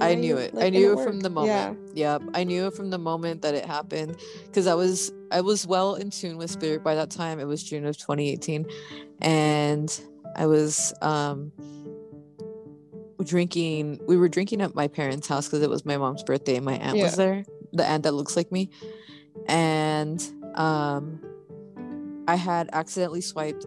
[0.00, 0.54] I knew it.
[0.58, 1.78] I knew it from the moment.
[1.94, 2.18] Yeah.
[2.18, 5.66] Yep, I knew it from the moment that it happened because I was I was
[5.66, 7.38] well in tune with spirit by that time.
[7.40, 8.66] It was June of 2018,
[9.20, 10.00] and
[10.34, 11.52] I was um
[13.24, 14.00] drinking.
[14.06, 16.74] We were drinking at my parents' house because it was my mom's birthday and my
[16.76, 17.04] aunt Yeah.
[17.04, 17.44] was there.
[17.72, 18.68] The aunt that looks like me,
[19.48, 20.22] and
[20.56, 21.20] um,
[22.28, 23.64] I had accidentally swiped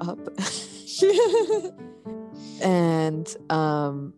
[0.00, 0.18] up.
[2.62, 4.12] and um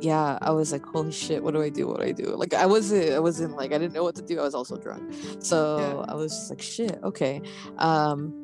[0.00, 2.54] yeah i was like holy shit what do i do what do i do like
[2.54, 5.02] i wasn't i wasn't like i didn't know what to do i was also drunk
[5.40, 6.12] so Yeah.
[6.12, 7.40] i was just like shit okay
[7.78, 8.39] um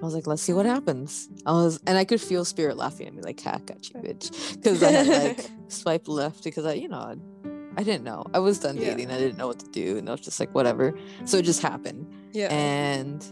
[0.00, 0.74] i was like let's see what mm-hmm.
[0.74, 4.00] happens i was and i could feel spirit laughing at me like cat got you
[4.00, 7.16] bitch because i had like swiped left because i you know I,
[7.76, 8.90] I didn't know i was done Yeah.
[8.90, 10.94] dating i didn't know what to do and i was just like whatever
[11.24, 12.52] so it just happened yeah.
[12.52, 13.24] and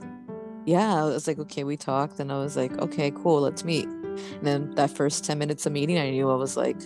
[0.69, 3.87] yeah, I was like, okay, we talked, and I was like, okay, cool, let's meet.
[3.87, 6.77] And then that first 10 minutes of meeting, I knew I was like,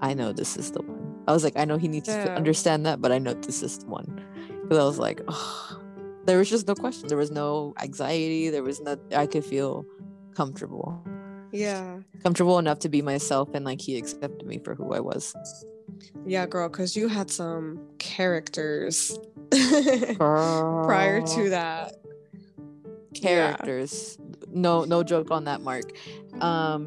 [0.00, 1.16] I know this is the one.
[1.26, 3.78] I was like, I know he needs to understand that, but I know this is
[3.78, 4.24] the one.
[4.62, 5.79] Because I was like, oh,
[6.30, 7.08] there was just no question.
[7.08, 8.50] There was no anxiety.
[8.50, 9.84] There was no, I could feel
[10.34, 11.02] comfortable.
[11.52, 11.98] yeah.
[12.22, 15.34] Comfortable enough to be myself, and like he accepted me for who I was.
[16.24, 19.18] Yeah, girl, because you had some characters
[20.16, 21.96] prior to that.
[23.12, 23.20] Yeah.
[23.52, 24.16] characters
[24.52, 25.86] no no joke on that mark
[26.40, 26.80] um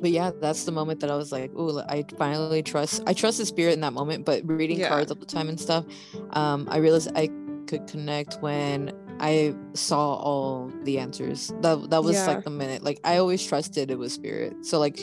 [0.00, 3.38] but yeah that's the moment that i was like oh i finally trust i trust
[3.38, 4.88] the spirit in that moment but reading Yeah.
[4.88, 5.84] cards all the time and stuff
[6.30, 7.28] um i realized i
[7.66, 11.52] could connect when i saw all the answers.
[11.60, 12.26] That that was Yeah.
[12.26, 14.64] like the minute like i always trusted it was spirit.
[14.66, 14.98] So like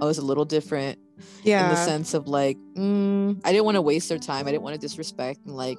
[0.00, 0.98] i was a little different
[1.44, 1.62] Yeah.
[1.64, 4.46] in the sense of like mm, i didn't want to waste their time.
[4.46, 5.78] I didn't want to disrespect and like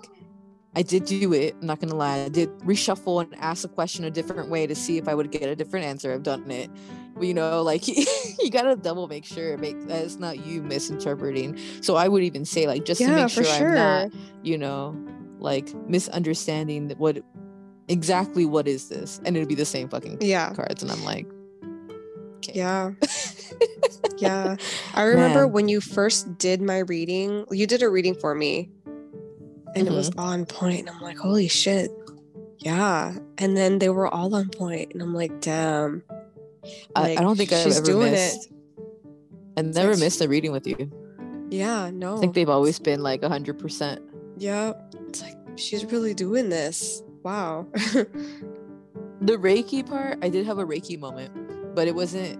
[0.76, 2.20] i did do it i'm not gonna lie.
[2.26, 5.32] I did reshuffle and ask a question a different way to see if i would
[5.32, 6.14] get a different answer.
[6.14, 6.70] I've done it.
[7.16, 11.58] But you know like you gotta double make sure make that it's not you misinterpreting.
[11.82, 13.70] So i would even say like just to make sure, sure.
[13.70, 14.12] i'm not
[14.44, 14.96] you know
[15.40, 17.20] like misunderstanding what
[17.88, 20.54] exactly what is this and it'd be the same fucking Yeah.
[20.54, 21.26] cards and i'm like
[22.38, 22.92] okay Yeah.
[24.18, 24.56] yeah.
[24.94, 25.52] I remember Man.
[25.54, 28.70] when you first did my reading, you did a reading for me
[29.76, 30.20] and it was Mm-hmm.
[30.20, 31.92] on point, And I'm like, holy shit.
[32.60, 33.16] Yeah.
[33.38, 36.04] And then they were all on point, And I'm like, damn.
[36.96, 38.54] I, Like, I don't think i've ever doing missed it.
[39.58, 40.92] I never missed a reading with you.
[41.50, 41.90] Yeah.
[41.94, 42.18] No.
[42.18, 44.02] I think they've always been like a hundred percent.
[44.38, 44.74] yeah.
[45.08, 47.02] It's like, she's really doing this.
[47.24, 47.68] Wow.
[49.20, 52.38] The Reiki part, I did have a Reiki moment, but it wasn't.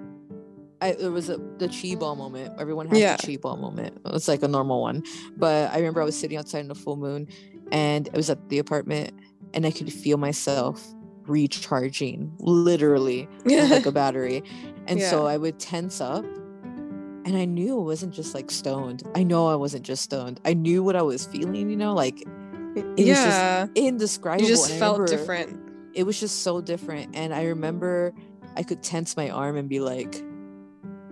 [0.80, 2.54] I there was a the chi ball moment.
[2.60, 3.16] Everyone has Yeah.
[3.18, 3.98] the chi ball moment.
[4.06, 5.04] It was like a normal one,
[5.36, 7.28] but I remember I was sitting outside in the full moon,
[7.72, 9.12] and it was at the apartment,
[9.56, 10.86] and I could feel myself
[11.26, 14.44] recharging, literally like a battery,
[14.86, 16.24] and so I would tense up.
[17.26, 19.04] And I knew it wasn't just like stoned.
[19.16, 20.40] I know I wasn't just stoned.
[20.46, 22.24] I knew what I was feeling, you know, like
[22.86, 23.68] was just yeah.
[23.76, 24.48] indescribable.
[24.48, 25.60] you just and felt remember- different.
[25.94, 28.14] it was just so different and i remember
[28.56, 30.24] i could tense my arm and be like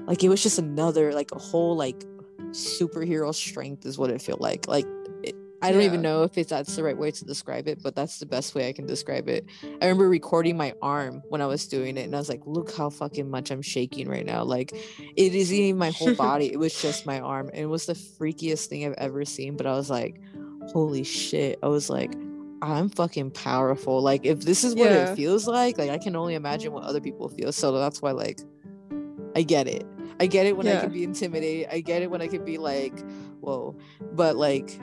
[0.07, 2.03] like it was just another like a whole like
[2.51, 4.85] superhero strength is what it felt like like
[5.23, 7.95] it, i don't even know if it's that's the right way to describe it but
[7.95, 11.45] that's the best way i can describe it i remember recording my arm when i
[11.45, 14.43] was doing it and i was like look how fucking much i'm shaking right now
[14.43, 17.85] like it isn't even my whole body it was just my arm and it was
[17.87, 20.21] the freakiest thing i've ever seen but i was like
[20.73, 22.13] holy shit i was like
[22.61, 24.01] I'm fucking powerful.
[24.01, 25.11] Like if this is what Yeah.
[25.11, 27.51] it feels like, like I can only imagine what other people feel.
[27.51, 28.39] So that's why like
[29.35, 29.85] I get it.
[30.19, 30.81] I get it when I Yeah.
[30.81, 31.67] can be intimidated.
[31.71, 32.97] I get it when I can be like,
[33.41, 33.75] whoa.
[34.13, 34.79] But like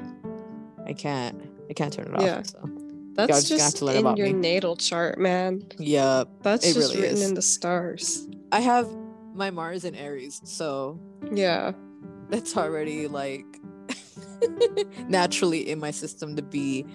[0.87, 1.43] I can't.
[1.68, 2.22] I can't turn it off.
[2.22, 2.43] Yeah.
[2.43, 2.61] So.
[3.14, 4.33] That's just gonna just learn in about your me.
[4.35, 5.62] natal chart, man.
[5.78, 6.28] Yep.
[6.43, 7.28] That's just really written is.
[7.28, 8.28] in the stars.
[8.53, 8.89] I have
[9.35, 11.01] my Mars in Aries, so
[11.35, 11.72] Yeah.
[12.28, 13.45] that's already like
[15.09, 16.86] naturally in my system to be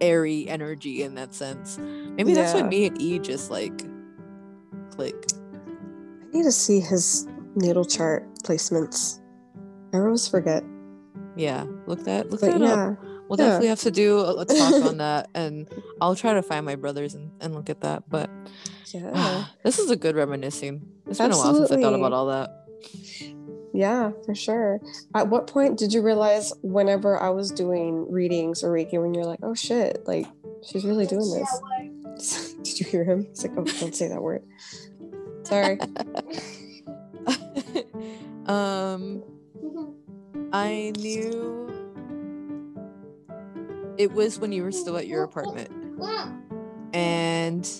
[0.00, 1.78] airy energy in that sense.
[1.78, 2.60] Maybe that's Yeah.
[2.62, 3.84] when me and E just like
[4.90, 5.14] click.
[5.34, 9.20] I need to see his natal chart placements.
[9.92, 10.62] I always forget.
[11.36, 12.68] Yeah, look that look But that up.
[13.00, 13.10] yeah.
[13.28, 13.46] We'll yeah.
[13.46, 15.68] definitely have to do a, a talk on that, and
[16.00, 18.08] I'll try to find my brothers and, and look at that.
[18.10, 18.28] But
[18.92, 19.44] Yeah.
[19.64, 20.82] this is a good reminiscing.
[21.06, 22.50] It's been a while since I thought about all that.
[23.72, 24.80] Yeah, for sure.
[25.14, 29.24] At what point did you realize whenever I was doing readings or Reiki when you're
[29.24, 30.26] like, oh shit, like
[30.66, 32.54] she's really doing this?
[32.62, 33.26] did you hear him?
[33.30, 34.42] He's like, oh, don't say that word.
[35.44, 35.78] Sorry.
[38.46, 39.22] um,
[40.52, 41.68] I knew
[43.96, 45.70] it was when you were still at your apartment,
[46.92, 47.70] and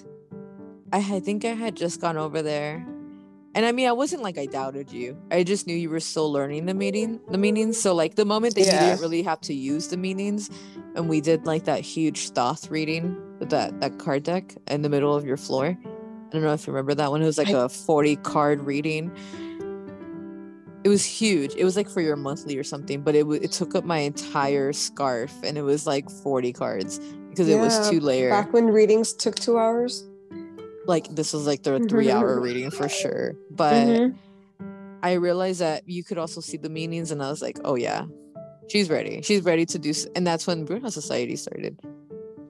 [0.93, 2.87] I had- think I had just gone over there.
[3.55, 5.17] And I mean, I wasn't like I doubted you.
[5.33, 7.81] I just knew you were still learning the meaning, the meanings.
[7.81, 10.51] So like the moment that you didn't really have to use the meanings,
[10.95, 14.89] and we did like that huge Thoth reading with that that card deck in the
[14.89, 15.77] middle of your floor.
[15.85, 17.23] I don't know if you remember that one.
[17.23, 19.11] It was like I- a forty card reading.
[20.85, 21.55] It was huge.
[21.57, 23.99] It was like for your monthly or something, but it w- it took up my
[23.99, 28.31] entire scarf, and it was like forty cards because it was two layer.
[28.31, 30.07] Back when readings took two hours.
[30.91, 33.35] Like this was like the three hour reading for sure.
[33.49, 34.15] But Mhm.
[35.03, 38.05] I realized that you could also see the meanings, and I was like, oh yeah,
[38.69, 39.23] she's ready.
[39.23, 39.91] She's ready to do.
[39.91, 41.79] s- And that's when Bruno Society started.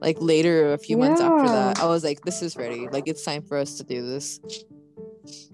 [0.01, 2.87] Like later, a few months after that, I was like, this is ready.
[2.91, 4.39] Like it's time for us to do this.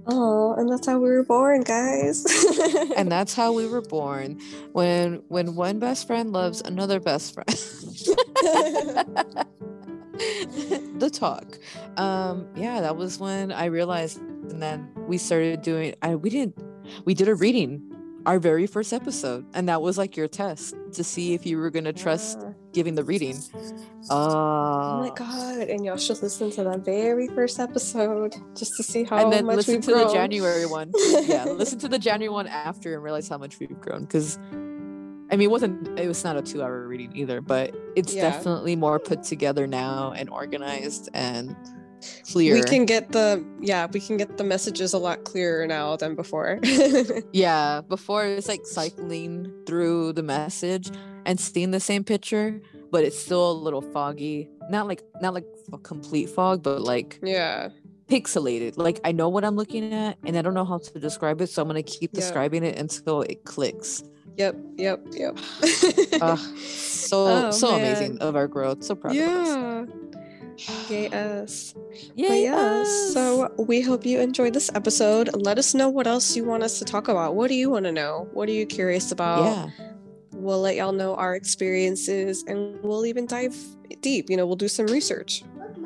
[0.08, 2.24] Oh, and that's how we were born, guys.
[2.98, 4.40] And that's how we were born.
[4.72, 7.52] When when one best friend loves another best friend.
[10.99, 11.57] the talk.
[11.97, 15.95] Um, yeah, that was when I realized, and then we started doing.
[16.01, 16.57] I we didn't.
[17.05, 17.82] We did a reading,
[18.26, 21.70] our very first episode, and that was like your test to see if you were
[21.70, 22.53] gonna trust Yeah.
[22.74, 23.36] giving the reading.
[24.09, 25.68] Uh, Oh my god!
[25.68, 29.45] And y'all should listen to that very first episode just to see how and then
[29.45, 30.13] much listen we've to the.
[30.13, 30.91] January one.
[31.24, 34.01] yeah, listen to the January one after and realize how much we've grown.
[34.01, 34.39] Because,
[35.30, 36.00] I mean, it wasn't.
[36.00, 38.22] It was not a two-hour reading either, but it's Yeah.
[38.30, 41.56] definitely more put together now and organized and
[42.32, 42.54] clear.
[42.56, 46.16] We can get the yeah, we can get the messages a lot clearer now than
[46.16, 46.60] before.
[47.34, 50.90] Yeah, before it was like cycling through the message
[51.26, 52.62] and seeing the same picture,
[52.92, 54.50] but it's still a little foggy.
[54.70, 57.70] Not like not like a complete fog, but like yeah.
[58.08, 58.78] pixelated.
[58.78, 61.48] Like I know what I'm looking at and I don't know how to describe it,
[61.48, 62.22] so I'm gonna keep Yeah.
[62.22, 64.04] describing it until it clicks.
[64.38, 64.56] Yep.
[64.78, 65.06] Yep.
[65.12, 65.38] Yep.
[66.22, 67.80] Ugh, so Oh, so man.
[67.82, 68.84] amazing of our growth.
[68.84, 69.48] So proud of us.
[69.48, 69.86] yeah.
[70.90, 71.08] Yay
[71.42, 71.76] us.
[72.16, 73.14] Yay, But yeah, us.
[73.14, 75.30] so we hope you enjoyed this episode.
[75.36, 77.36] Let us know what else you want us to talk about.
[77.36, 78.28] What do you want to know?
[78.34, 79.44] What are you curious about?
[79.44, 79.70] yeah.
[80.34, 83.56] We'll let y'all know our experiences and we'll even dive
[84.02, 84.30] deep.
[84.30, 85.44] You know, we'll do some research.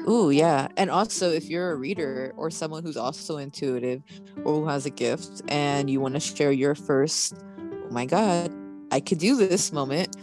[0.10, 0.68] Ooh, yeah.
[0.78, 4.02] And also, if you're a reader or someone who's also intuitive
[4.44, 7.36] or who has a gift and you want to share your first,
[7.92, 8.52] my God,
[8.92, 10.16] I could do this moment,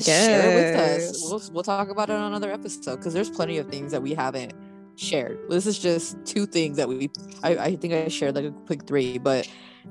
[0.00, 1.00] share it with us.
[1.02, 1.20] Yes.
[1.22, 4.14] We'll, we'll talk about it on another episode because there's plenty of things that we
[4.14, 4.52] haven't
[4.96, 5.38] shared.
[5.48, 7.10] This is just two things that we,
[7.42, 9.48] I, I think I shared like a quick three, but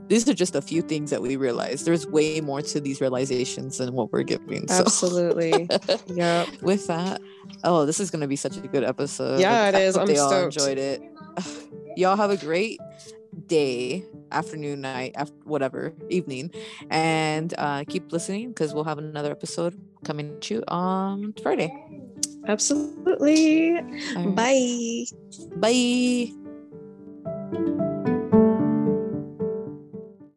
[0.07, 1.86] these are just a few things that we realized.
[1.86, 4.68] There's way more to these realizations than what we're giving.
[4.68, 4.80] So.
[4.80, 5.70] Absolutely.
[6.07, 6.45] yeah.
[6.61, 7.22] with that
[7.64, 9.95] oh this is going to be such a good episode Yeah, it I is.
[9.95, 10.57] hope I'm they all stoked.
[10.57, 11.01] enjoyed it
[11.97, 12.80] y'all have a great
[13.47, 16.51] day afternoon night after whatever evening
[16.89, 19.73] and uh keep listening because we'll have another episode
[20.03, 21.71] coming to you on friday
[22.47, 23.71] Absolutely.
[24.15, 24.36] Right.
[24.36, 25.05] Bye.
[25.55, 26.42] bye